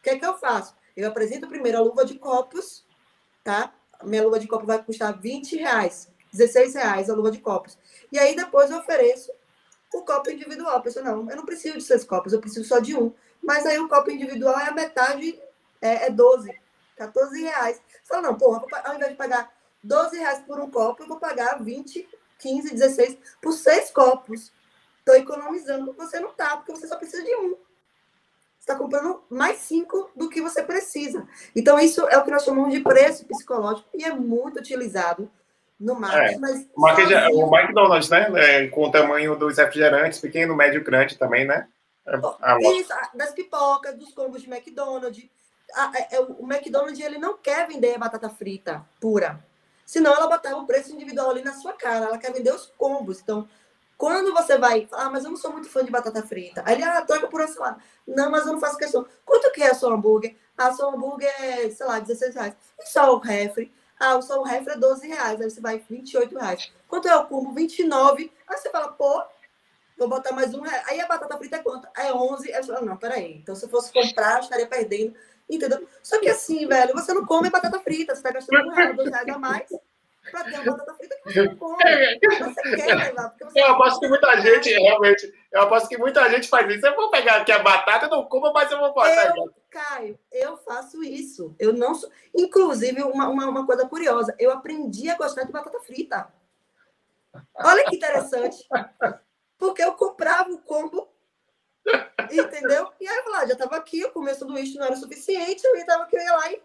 [0.00, 0.74] o que é que eu faço?
[0.96, 2.84] Eu apresento primeiro a luva de copos,
[3.44, 3.72] tá?
[4.02, 7.78] Minha luva de copo vai custar 20 reais, 16 reais a luva de copos.
[8.12, 9.32] E aí depois eu ofereço
[9.92, 10.76] o copo individual.
[10.76, 13.12] A pessoa, não, eu não preciso de seis copos, eu preciso só de um.
[13.42, 15.40] Mas aí o copo individual é a metade,
[15.80, 16.52] é, é 12,
[16.96, 17.80] 14 reais.
[18.02, 21.18] Você fala, não, porra, ao invés de pagar 12 reais por um copo, eu vou
[21.18, 22.08] pagar 20,
[22.38, 24.52] 15, 16 por seis copos.
[24.98, 25.92] Estou economizando.
[25.94, 27.50] Você não tá, porque você só precisa de um.
[27.50, 31.26] Você está comprando mais cinco do que você precisa.
[31.56, 35.30] Então, isso é o que nós chamamos de preço psicológico e é muito utilizado
[35.78, 36.34] no marketing.
[36.34, 37.46] É, mas sozinho...
[37.46, 38.28] O McDonald's, né?
[38.36, 41.68] É, com o tamanho dos refrigerantes, pequeno, médio, grande também, né?
[42.06, 45.28] É, isso, das pipocas, dos combos de McDonald's.
[45.94, 49.38] É, é, o McDonald's ele não quer vender batata frita pura.
[49.84, 52.06] Senão ela botava o preço individual ali na sua cara.
[52.06, 53.20] Ela quer vender os combos.
[53.20, 53.48] Então,
[53.96, 56.62] quando você vai, ah, mas eu não sou muito fã de batata frita.
[56.64, 57.78] Aí ele, ah, troca por uma salada.
[58.06, 59.06] Não, mas eu não faço questão.
[59.24, 60.36] Quanto que é seu hambúrguer?
[60.56, 62.54] Ah, seu hambúrguer é, sei lá, 16 reais.
[62.78, 63.72] E só o refri?
[63.98, 65.40] Ah, só o refri é 12 reais.
[65.40, 66.72] Aí você vai 28 reais.
[66.86, 67.52] Quanto é o combo?
[67.52, 68.32] 29.
[68.46, 69.22] Aí você fala, pô,
[69.96, 70.82] vou botar mais um real.
[70.86, 71.88] Aí a batata frita é quanto?
[71.96, 72.52] É 11.
[72.52, 73.38] Aí você fala, não, peraí.
[73.38, 75.14] Então se eu fosse comprar, eu estaria perdendo.
[75.50, 75.88] Entendeu?
[76.02, 78.14] Só que assim, velho, você não come batata frita.
[78.14, 79.68] Você está gastando um real, dois reais a mais
[80.30, 81.76] para ter uma batata frita que você come.
[81.76, 83.34] Você quer levar.
[83.40, 86.86] Você eu aposto que muita gente, realmente, eu aposto que muita gente faz isso.
[86.86, 89.36] Eu vou pegar aqui a batata, eu não como, mas eu vou botar.
[89.36, 91.54] Eu, Caio, eu faço isso.
[91.58, 92.10] Eu não sou...
[92.34, 96.32] Inclusive, uma, uma, uma coisa curiosa, eu aprendi a gostar de batata frita.
[97.54, 98.66] Olha que interessante.
[99.58, 101.08] Porque eu comprava o combo
[102.30, 102.92] Entendeu?
[103.00, 105.64] E aí eu falei, ah, já estava aqui, o começo do sanduíche não era suficiente,
[105.64, 106.62] eu estava aqui, eu ia lá e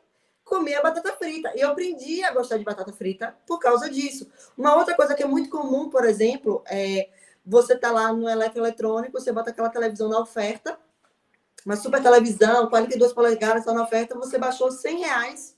[0.54, 1.52] comer a batata frita.
[1.56, 4.30] E eu aprendi a gostar de batata frita por causa disso.
[4.56, 7.10] Uma outra coisa que é muito comum, por exemplo, é
[7.44, 10.78] você tá lá no eletroeletrônico, você bota aquela televisão na oferta,
[11.66, 15.58] uma super televisão, 42 polegadas, está na oferta, você baixou 100 reais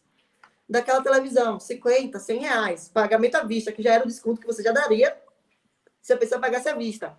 [0.68, 4.64] daquela televisão, 50, 100 reais, pagamento à vista, que já era o desconto que você
[4.64, 5.16] já daria
[6.02, 7.16] se a pessoa pagasse à vista.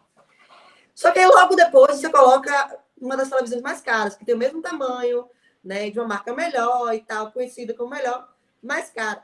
[0.95, 4.39] Só que aí logo depois você coloca uma das televisões mais caras, que tem o
[4.39, 5.29] mesmo tamanho,
[5.67, 9.23] né, de uma marca melhor e tal, conhecida como melhor, mais cara.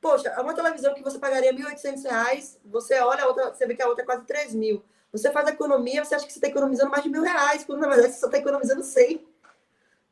[0.00, 3.74] Poxa, é uma televisão que você pagaria R$ 1.800, você olha a outra, você vê
[3.74, 4.82] que a outra é quase 3 mil.
[5.12, 7.88] Você faz economia, você acha que você está economizando mais de mil reais, quando na
[7.88, 9.26] verdade você só está economizando 100.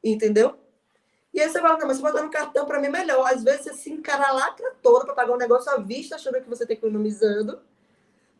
[0.04, 0.58] Entendeu?
[1.32, 3.26] E aí você fala, não, mas você botar no cartão para mim é melhor.
[3.30, 6.48] Às vezes você se encara lacra toda para pagar um negócio à vista, achando que
[6.48, 7.60] você está economizando,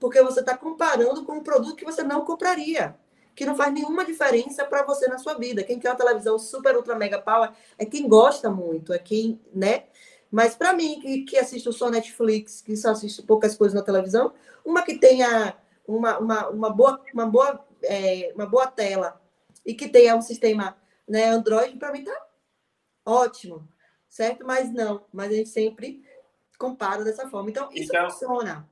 [0.01, 2.97] porque você está comparando com um produto que você não compraria
[3.37, 5.63] que não faz nenhuma diferença para você na sua vida.
[5.63, 9.85] Quem quer uma televisão super ultra mega power é quem gosta muito, é quem, né?
[10.31, 14.33] Mas para mim, que, que assisto só Netflix, que só assisto poucas coisas na televisão,
[14.65, 15.55] uma que tenha
[15.87, 19.21] uma, uma, uma boa, uma, boa, é, uma boa tela
[19.65, 20.77] e que tenha um sistema
[21.07, 22.27] né, Android, para mim tá
[23.05, 23.69] ótimo,
[24.09, 24.45] certo?
[24.47, 26.03] Mas não, mas a gente sempre
[26.59, 27.51] compara dessa forma.
[27.51, 28.69] Então, isso então, funciona.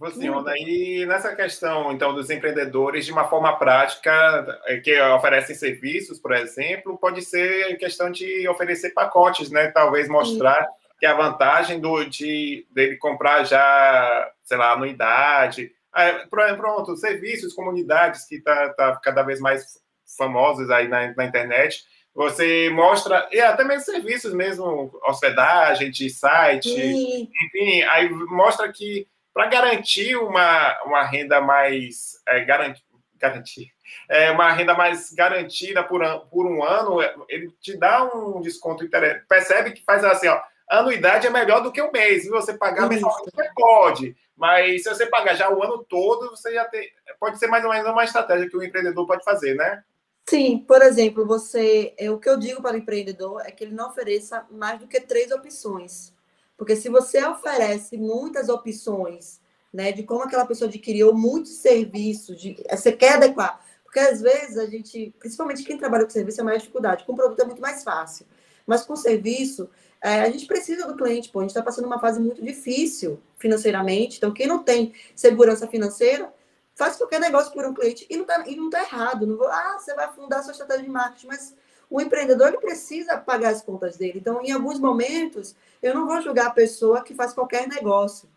[0.00, 0.54] Funciona.
[0.56, 6.32] E nessa questão, então, dos empreendedores, de uma forma prática, é, que oferecem serviços, por
[6.32, 9.70] exemplo, pode ser questão de oferecer pacotes, né?
[9.70, 10.70] Talvez mostrar Sim.
[11.00, 15.70] que a vantagem do, de, dele comprar já, sei lá, anuidade.
[15.94, 19.78] É, pronto, serviços, comunidades que tá, tá cada vez mais
[20.16, 21.84] famosos aí na, na internet.
[22.14, 27.28] Você mostra, e até mesmo serviços mesmo, hospedagem de site, Sim.
[27.44, 32.84] enfim, aí mostra que para garantir uma, uma renda mais é, garantir,
[33.18, 33.72] garantir
[34.08, 38.84] é, uma renda mais garantida por, por um ano, é, ele te dá um desconto
[38.84, 39.26] interessante.
[39.28, 42.22] Percebe que faz assim, ó, anuidade é melhor do que um mês.
[42.22, 44.16] Se você pagar mensalmente, você pode.
[44.36, 46.88] Mas se você pagar já o ano todo, você já tem.
[47.18, 49.84] Pode ser mais ou menos uma estratégia que o empreendedor pode fazer, né?
[50.26, 51.94] Sim, por exemplo, você.
[51.98, 54.86] É, o que eu digo para o empreendedor é que ele não ofereça mais do
[54.86, 56.14] que três opções.
[56.60, 59.40] Porque se você oferece muitas opções,
[59.72, 63.64] né, de como aquela pessoa adquiriu muitos serviços, de, você quer adequar.
[63.82, 67.04] Porque às vezes a gente, principalmente quem trabalha com serviço, é mais dificuldade.
[67.04, 68.26] Com produto é muito mais fácil.
[68.66, 69.70] Mas com serviço,
[70.02, 71.38] é, a gente precisa do cliente, pô.
[71.38, 74.18] A gente está passando uma fase muito difícil financeiramente.
[74.18, 76.30] Então, quem não tem segurança financeira,
[76.74, 78.44] faz qualquer negócio por um cliente e não está
[78.78, 79.26] tá errado.
[79.26, 81.54] Não vou, ah, você vai fundar sua estratégia de marketing, mas
[81.90, 84.20] o empreendedor ele precisa pagar as contas dele.
[84.20, 88.28] Então, em alguns momentos, eu não vou julgar a pessoa que faz qualquer negócio.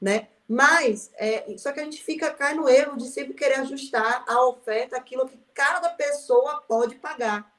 [0.00, 0.28] né?
[0.48, 4.44] Mas, é, só que a gente fica, cai no erro de sempre querer ajustar a
[4.46, 7.52] oferta aquilo que cada pessoa pode pagar.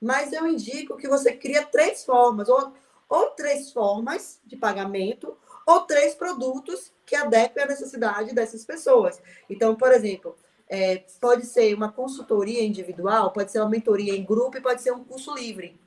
[0.00, 2.72] Mas eu indico que você cria três formas, ou,
[3.08, 5.36] ou três formas de pagamento,
[5.66, 9.20] ou três produtos que adequem à necessidade dessas pessoas.
[9.48, 10.36] Então, por exemplo,
[10.68, 14.92] é, pode ser uma consultoria individual, pode ser uma mentoria em grupo e pode ser
[14.92, 15.78] um curso livre.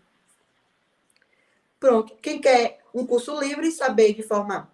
[1.79, 2.15] Pronto.
[2.21, 4.71] Quem quer um curso livre, saber de forma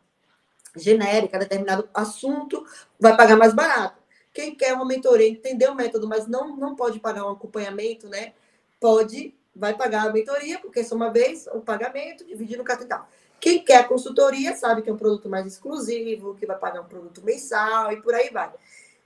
[0.75, 2.65] genérica, determinado assunto,
[2.99, 4.01] vai pagar mais barato.
[4.33, 8.33] Quem quer uma mentoria, entender o método, mas não, não pode pagar um acompanhamento, né?
[8.79, 12.89] Pode, vai pagar a mentoria, porque só uma vez o pagamento, dividir no cartão e
[12.89, 13.07] tal.
[13.39, 16.87] Quem quer a consultoria sabe que é um produto mais exclusivo, que vai pagar um
[16.87, 18.49] produto mensal e por aí vai.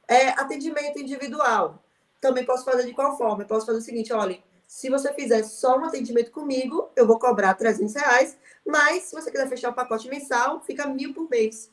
[0.08, 1.84] É, atendimento individual.
[2.22, 3.44] Também posso fazer de qual forma?
[3.44, 7.18] Eu posso fazer o seguinte, olha, se você fizer só um atendimento comigo, eu vou
[7.18, 11.72] cobrar 300 reais, mas se você quiser fechar o pacote mensal, fica mil por mês.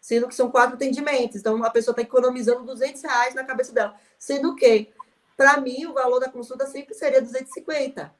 [0.00, 1.36] Sendo que são quatro atendimentos.
[1.36, 3.96] Então, a pessoa está economizando 200 reais na cabeça dela.
[4.18, 4.92] Sendo que,
[5.36, 8.14] para mim, o valor da consulta sempre seria 250.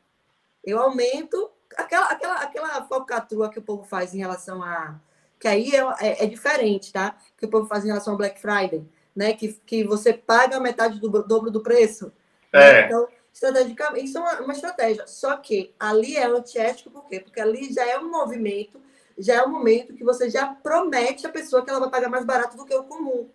[0.64, 4.98] Eu aumento aquela, aquela, aquela focatrua que o povo faz em relação a.
[5.38, 7.16] Que aí é, é, é, diferente, tá?
[7.36, 8.84] Que o povo faz em relação ao Black Friday,
[9.18, 9.32] né?
[9.32, 12.12] Que, que você paga metade do dobro do preço.
[12.52, 12.84] É.
[12.84, 15.08] Então, estrategicamente, isso é uma, uma estratégia.
[15.08, 17.18] Só que ali é antiético, por quê?
[17.18, 18.80] Porque ali já é um movimento,
[19.18, 22.24] já é um momento que você já promete à pessoa que ela vai pagar mais
[22.24, 23.28] barato do que o comum.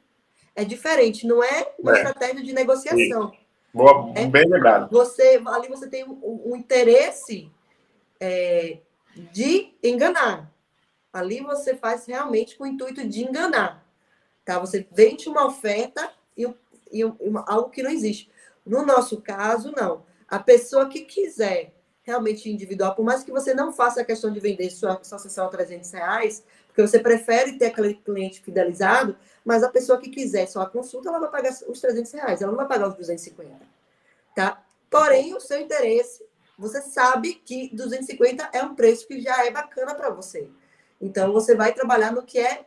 [0.56, 1.98] É diferente, não é uma é.
[1.98, 3.34] estratégia de negociação.
[3.74, 4.90] Boa, é, bem lembrado.
[4.90, 7.52] Você, ali você tem um, um interesse
[8.22, 8.78] é,
[9.34, 10.50] de enganar.
[11.12, 13.83] Ali você faz realmente com o intuito de enganar.
[14.46, 14.60] Tá?
[14.60, 16.48] Você vende uma oferta e,
[16.92, 18.30] e uma, algo que não existe.
[18.66, 20.06] No nosso caso, não.
[20.28, 21.74] A pessoa que quiser
[22.04, 25.48] realmente individual, por mais que você não faça a questão de vender sua, sua sessão
[25.48, 29.16] a 300 reais, porque você prefere ter aquele cliente fidelizado,
[29.46, 32.52] mas a pessoa que quiser só a consulta, ela vai pagar os 300 reais, ela
[32.52, 33.58] não vai pagar os 250,
[34.36, 34.62] tá?
[34.90, 36.26] Porém, o seu interesse,
[36.58, 40.50] você sabe que 250 é um preço que já é bacana para você.
[41.00, 42.66] Então, você vai trabalhar no que é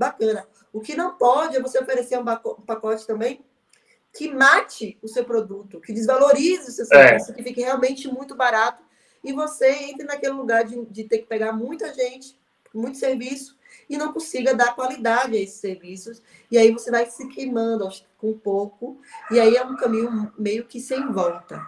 [0.00, 0.46] bacana.
[0.72, 3.44] O que não pode é você oferecer um pacote também
[4.12, 7.34] que mate o seu produto, que desvalorize o seu serviço, é.
[7.34, 8.82] que fique realmente muito barato
[9.22, 12.36] e você entre naquele lugar de, de ter que pegar muita gente,
[12.74, 13.56] muito serviço
[13.88, 16.22] e não consiga dar qualidade a esses serviços.
[16.50, 17.88] E aí você vai se queimando
[18.18, 21.60] com pouco, e aí é um caminho meio que sem volta.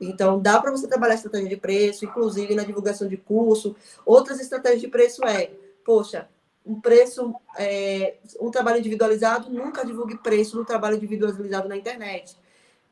[0.00, 3.74] Então, dá para você trabalhar estratégia de preço, inclusive na divulgação de curso.
[4.04, 5.50] Outras estratégias de preço é,
[5.84, 6.28] poxa,
[6.68, 12.36] um preço, é, um trabalho individualizado, nunca divulgue preço no trabalho individualizado na internet.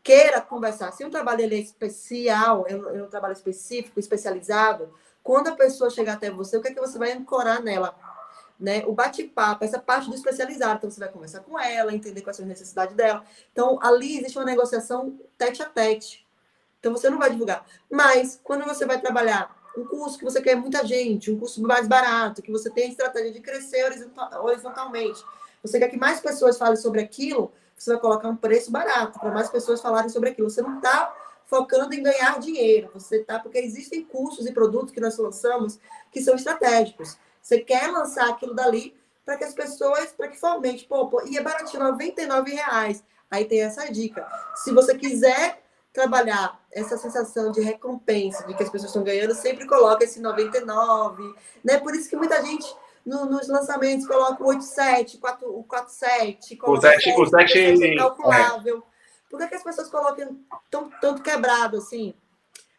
[0.03, 0.93] Queira conversar.
[0.93, 5.91] Se um trabalho é especial, é um, é um trabalho específico, especializado, quando a pessoa
[5.91, 7.95] chegar até você, o que é que você vai ancorar nela?
[8.59, 8.85] Né?
[8.87, 10.79] O bate-papo, essa parte do especializado.
[10.79, 13.24] Então, você vai conversar com ela, entender quais são as necessidades dela.
[13.53, 16.27] Então, ali existe uma negociação tete a tete.
[16.81, 17.66] Então, você não vai divulgar.
[17.91, 21.87] Mas, quando você vai trabalhar um curso que você quer muita gente, um curso mais
[21.87, 23.85] barato, que você tem a estratégia de crescer
[24.41, 25.22] horizontalmente.
[25.62, 29.31] Você quer que mais pessoas falem sobre aquilo, você vai colocar um preço barato para
[29.31, 30.49] mais pessoas falarem sobre aquilo.
[30.49, 31.14] Você não está
[31.45, 35.79] focando em ganhar dinheiro, você está porque existem cursos e produtos que nós lançamos
[36.11, 37.16] que são estratégicos.
[37.41, 41.37] Você quer lançar aquilo dali para que as pessoas, para que fomente, pô, pô, e
[41.37, 43.05] é baratinho, 99 reais.
[43.31, 44.27] Aí tem essa dica.
[44.55, 45.62] Se você quiser
[45.97, 51.34] trabalhar essa sensação de recompensa, de que as pessoas estão ganhando, sempre coloca esse 99,
[51.64, 51.78] né?
[51.78, 52.66] Por isso que muita gente
[53.05, 58.84] no, nos lançamentos coloca o 87, 4, o 47, o 7, o 7 calculável.
[58.86, 58.97] É.
[59.30, 60.38] Por que, que as pessoas colocam
[60.70, 62.14] tão, tanto quebrado assim?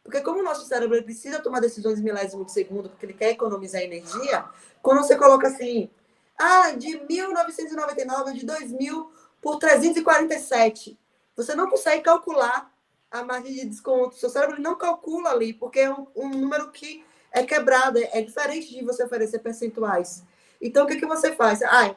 [0.04, 3.82] Porque como o nosso cérebro precisa tomar decisões milésimos de segundo, porque ele quer economizar
[3.82, 4.46] energia,
[4.80, 5.90] quando você coloca assim,
[6.38, 9.12] ah, de 1999 de 2000
[9.42, 11.00] por 347,
[11.36, 12.77] você não consegue calcular
[13.12, 14.16] a margem de desconto.
[14.16, 18.22] Seu cérebro não calcula ali, porque é um, um número que é quebrado, é, é,
[18.22, 20.24] diferente de você oferecer percentuais.
[20.62, 21.62] Então, o que, que você faz?
[21.62, 21.96] Ah,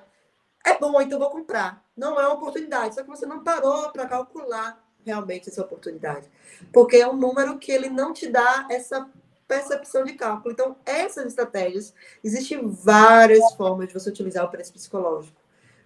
[0.65, 1.85] é bom, então vou comprar.
[1.97, 6.29] Não é uma oportunidade, só que você não parou para calcular realmente essa oportunidade.
[6.73, 9.09] Porque é um número que ele não te dá essa
[9.49, 10.53] percepção de cálculo.
[10.53, 15.41] Então, essas estratégias, existem várias formas de você utilizar o preço psicológico,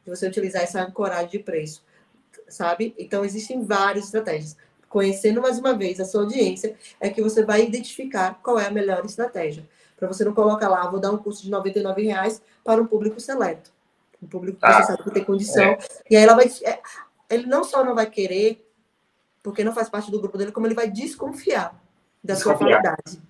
[0.04, 1.82] de você utilizar essa ancoragem de preço,
[2.48, 2.94] sabe?
[2.98, 4.56] Então, existem várias estratégias
[4.94, 8.70] conhecendo mais uma vez a sua audiência, é que você vai identificar qual é a
[8.70, 9.68] melhor estratégia.
[9.96, 13.18] Para você não colocar lá, vou dar um curso de R$ reais para um público
[13.18, 13.72] seleto.
[14.22, 15.64] Um público que ah, você sabe que tem condição.
[15.64, 15.78] É.
[16.08, 16.46] E aí ela vai.
[16.62, 16.80] É,
[17.28, 18.64] ele não só não vai querer,
[19.42, 21.74] porque não faz parte do grupo dele, como ele vai desconfiar
[22.22, 22.58] da desconfiar.
[22.58, 23.22] sua qualidade.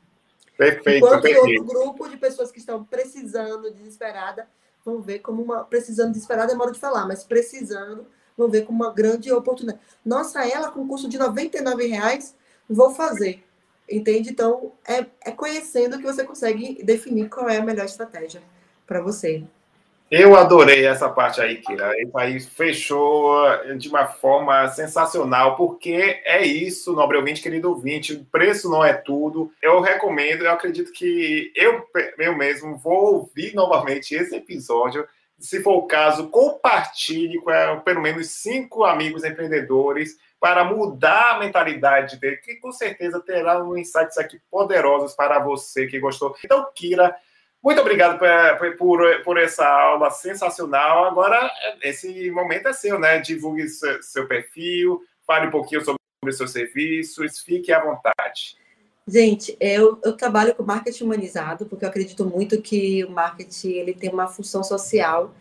[0.58, 1.62] Perfeito, Enquanto perfeito.
[1.62, 4.46] outro grupo de pessoas que estão precisando, desesperada,
[4.84, 5.64] vão ver como uma.
[5.64, 9.80] Precisando de esperar, demora de falar, mas precisando, vão ver como uma grande oportunidade.
[10.04, 12.34] Nossa, ela com custo de R$ reais,
[12.68, 13.42] vou fazer.
[13.90, 14.30] Entende?
[14.30, 18.42] Então, é, é conhecendo que você consegue definir qual é a melhor estratégia
[18.86, 19.44] para você.
[20.10, 21.90] Eu adorei essa parte aí, Kira.
[22.00, 23.42] Isso aí fechou
[23.76, 28.92] de uma forma sensacional, porque é isso, nobre ouvinte, querido ouvinte, o preço não é
[28.92, 29.50] tudo.
[29.62, 31.84] Eu recomendo, eu acredito que eu,
[32.18, 35.06] eu mesmo vou ouvir novamente esse episódio.
[35.44, 41.38] Se for o caso, compartilhe com é, pelo menos cinco amigos empreendedores para mudar a
[41.38, 46.34] mentalidade dele, que com certeza terá um insights aqui poderosos para você que gostou.
[46.42, 47.14] Então, Kira,
[47.62, 51.04] muito obrigado por, por, por, essa aula sensacional.
[51.04, 51.50] Agora,
[51.82, 53.18] esse momento é seu, né?
[53.18, 56.00] Divulgue seu, seu perfil, fale um pouquinho sobre
[56.32, 58.56] seus serviços, fique à vontade.
[59.06, 63.92] Gente, eu, eu trabalho com marketing humanizado, porque eu acredito muito que o marketing ele
[63.92, 65.34] tem uma função social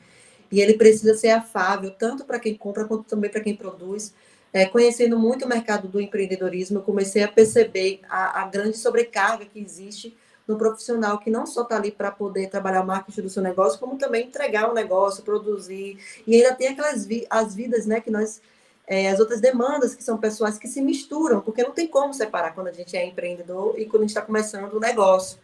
[0.51, 4.13] e ele precisa ser afável, tanto para quem compra quanto também para quem produz.
[4.51, 9.45] É, conhecendo muito o mercado do empreendedorismo, eu comecei a perceber a, a grande sobrecarga
[9.45, 10.15] que existe
[10.47, 13.79] no profissional que não só está ali para poder trabalhar o marketing do seu negócio,
[13.79, 15.97] como também entregar o negócio, produzir.
[16.27, 18.41] E ainda tem aquelas vi as vidas, né, que nós.
[18.85, 22.53] É, as outras demandas que são pessoais que se misturam, porque não tem como separar
[22.53, 25.39] quando a gente é empreendedor e quando a gente está começando o negócio.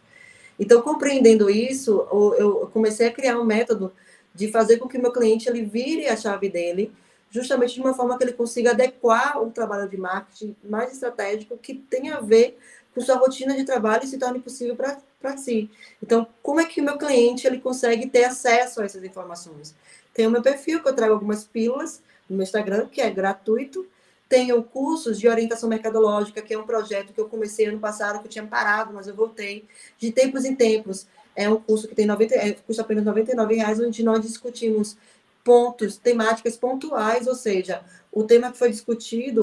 [0.58, 2.06] Então, compreendendo isso,
[2.38, 3.90] eu comecei a criar um método
[4.34, 6.92] de fazer com que o meu cliente ele vire a chave dele,
[7.30, 11.74] justamente de uma forma que ele consiga adequar o trabalho de marketing mais estratégico que
[11.74, 12.58] tenha a ver
[12.94, 15.70] com sua rotina de trabalho e se torne possível para si.
[16.02, 19.74] Então, como é que o meu cliente ele consegue ter acesso a essas informações?
[20.12, 23.86] Tem o meu perfil, que eu trago algumas pílulas no meu Instagram, que é gratuito.
[24.28, 28.26] Tenho cursos de orientação mercadológica, que é um projeto que eu comecei ano passado, que
[28.26, 29.66] eu tinha parado, mas eu voltei.
[29.98, 33.24] De tempos em tempos, é um curso que tem 90, é, custa apenas R$
[33.54, 34.96] reais, onde nós discutimos
[35.44, 37.82] pontos, temáticas pontuais, ou seja,
[38.12, 39.42] o tema que foi discutido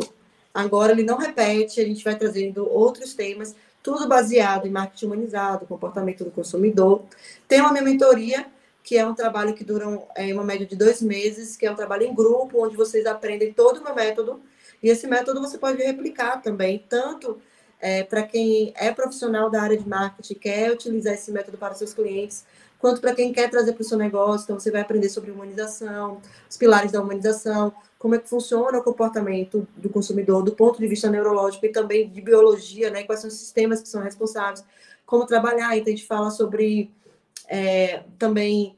[0.57, 5.67] Agora ele não repete, a gente vai trazendo outros temas, tudo baseado em marketing humanizado,
[5.67, 7.03] comportamento do consumidor.
[7.47, 8.47] Tem uma minha mentoria,
[8.87, 9.85] que é um trabalho que dura
[10.15, 13.51] é, uma média de dois meses, que é um trabalho em grupo, onde vocês aprendem
[13.51, 14.39] todo o meu método.
[14.81, 17.37] E esse método você pode replicar também, tanto
[17.81, 21.93] é, para quem é profissional da área de marketing, quer utilizar esse método para seus
[21.93, 22.45] clientes,
[22.79, 24.45] quanto para quem quer trazer para o seu negócio.
[24.45, 28.83] Então, você vai aprender sobre humanização, os pilares da humanização, como é que funciona o
[28.83, 33.03] comportamento do consumidor do ponto de vista neurológico e também de biologia, né?
[33.03, 34.63] Quais são os sistemas que são responsáveis,
[35.05, 35.75] como trabalhar.
[35.75, 36.89] Então, a gente fala sobre
[37.49, 38.76] é, também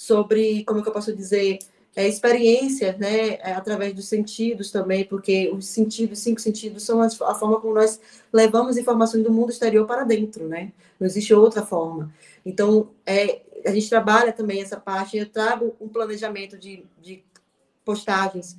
[0.00, 1.58] sobre, como que eu posso dizer,
[1.94, 7.06] é, experiência, né, é, através dos sentidos também, porque os sentidos, cinco sentidos, são a,
[7.06, 8.00] a forma como nós
[8.32, 10.72] levamos informações do mundo exterior para dentro, né?
[10.98, 12.10] Não existe outra forma.
[12.46, 17.22] Então, é, a gente trabalha também essa parte, eu trago um planejamento de, de
[17.84, 18.56] postagens,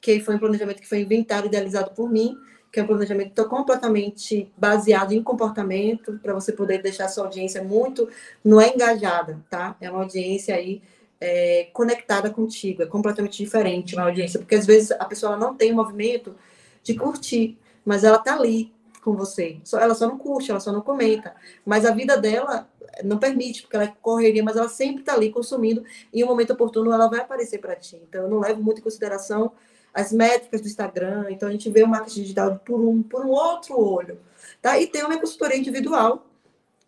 [0.00, 2.34] que foi um planejamento que foi inventado e idealizado por mim,
[2.70, 7.62] que é um planejamento completamente baseado em comportamento, para você poder deixar a sua audiência
[7.62, 8.08] muito,
[8.44, 9.76] não é engajada, tá?
[9.80, 10.82] É uma audiência aí
[11.20, 15.72] é, conectada contigo, é completamente diferente uma audiência, porque às vezes a pessoa não tem
[15.72, 16.34] o movimento
[16.82, 18.72] de curtir, mas ela tá ali
[19.02, 19.58] com você.
[19.64, 21.34] Só, ela só não curte, ela só não comenta,
[21.64, 22.68] mas a vida dela
[23.02, 26.26] não permite, porque ela é correria, mas ela sempre está ali consumindo e em um
[26.26, 28.00] momento oportuno ela vai aparecer para ti.
[28.08, 29.52] Então, eu não levo muito em consideração
[29.98, 33.30] as métricas do Instagram, então a gente vê o marketing digital por um, por um
[33.30, 34.20] outro olho.
[34.62, 34.78] Tá?
[34.78, 36.24] E tem uma consultoria individual,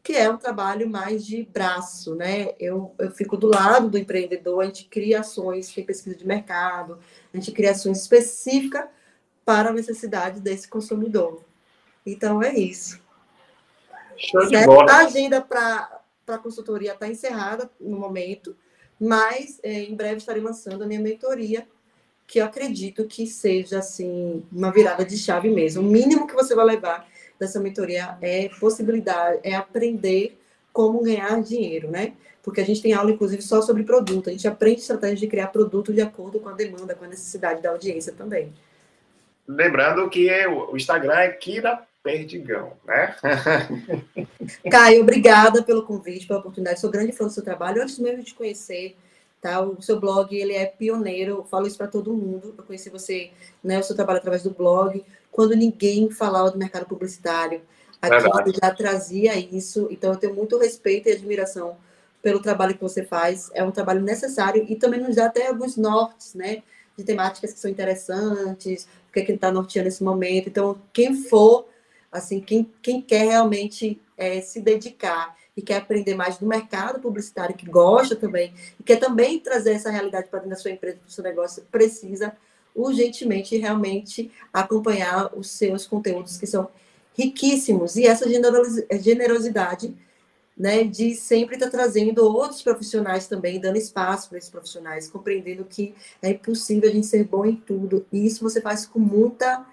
[0.01, 2.55] que é um trabalho mais de braço, né?
[2.59, 7.01] Eu, eu fico do lado do empreendedor, a gente cria ações, tem pesquisa de mercado,
[7.35, 8.85] a gente cria ações específicas
[9.45, 11.43] para a necessidade desse consumidor.
[12.07, 13.01] Então é isso.
[14.17, 14.93] Show de bola.
[14.93, 18.57] A agenda para a consultoria está encerrada no momento,
[19.01, 21.67] mas é, em breve estarei lançando a minha mentoria,
[22.31, 25.83] que eu acredito que seja assim uma virada de chave mesmo.
[25.83, 27.05] O mínimo que você vai levar
[27.41, 30.41] dessa mentoria é possibilidade, é aprender
[30.73, 32.13] como ganhar dinheiro, né?
[32.41, 34.31] Porque a gente tem aula, inclusive, só sobre produto.
[34.31, 37.61] A gente aprende estratégia de criar produto de acordo com a demanda, com a necessidade
[37.61, 38.53] da audiência também.
[39.49, 43.17] Lembrando que o Instagram é Kira Perdigão, né?
[44.71, 46.79] Caio, obrigada pelo convite, pela oportunidade.
[46.79, 47.83] Sou grande fã do seu trabalho.
[47.83, 48.97] Antes mesmo de te conhecer,
[49.41, 49.61] tá?
[49.61, 51.37] O seu blog, ele é pioneiro.
[51.37, 52.55] Eu falo isso para todo mundo.
[52.57, 53.31] Eu conheci você,
[53.63, 57.63] né, o seu trabalho através do blog, quando ninguém falava do mercado publicitário.
[58.03, 59.89] Aqui você já trazia isso.
[59.91, 61.77] Então, eu tenho muito respeito e admiração
[62.23, 63.51] pelo trabalho que você faz.
[63.55, 66.63] É um trabalho necessário e também nos dá até alguns nortes, né?
[66.97, 70.49] De temáticas que são interessantes, o que é que está norteando nesse momento.
[70.49, 71.67] Então, quem for
[72.11, 77.57] assim, quem, quem quer realmente é, se dedicar e quer aprender mais do mercado publicitário,
[77.57, 81.09] que gosta também, e quer também trazer essa realidade para dentro da sua empresa, para
[81.09, 82.37] o seu negócio, precisa
[82.75, 86.69] urgentemente realmente acompanhar os seus conteúdos que são
[87.15, 87.97] riquíssimos.
[87.97, 89.95] E essa generosidade
[90.57, 95.65] né, de sempre estar tá trazendo outros profissionais também, dando espaço para esses profissionais, compreendendo
[95.65, 98.07] que é impossível a gente ser bom em tudo.
[98.13, 99.67] E isso você faz com muita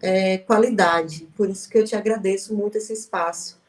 [0.00, 1.28] é, qualidade.
[1.36, 3.59] Por isso que eu te agradeço muito esse espaço.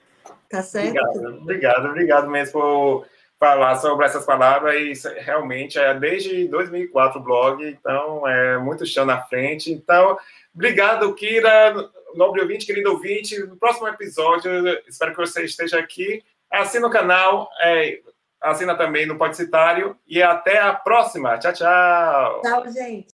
[0.52, 0.90] Tá certo?
[0.90, 3.08] Obrigado, obrigado, obrigado mesmo por
[3.40, 4.76] falar sobre essas palavras.
[4.76, 9.72] E realmente é desde 2004 o blog, então é muito chão na frente.
[9.72, 10.18] Então,
[10.54, 11.74] obrigado, Kira,
[12.16, 13.40] nobre ouvinte, querido ouvinte.
[13.40, 14.52] No próximo episódio,
[14.88, 16.22] espero que você esteja aqui.
[16.52, 18.02] Assina o canal, é,
[18.42, 21.38] assina também no Podcitário e até a próxima.
[21.38, 22.42] Tchau, tchau.
[22.42, 23.08] Tchau, gente.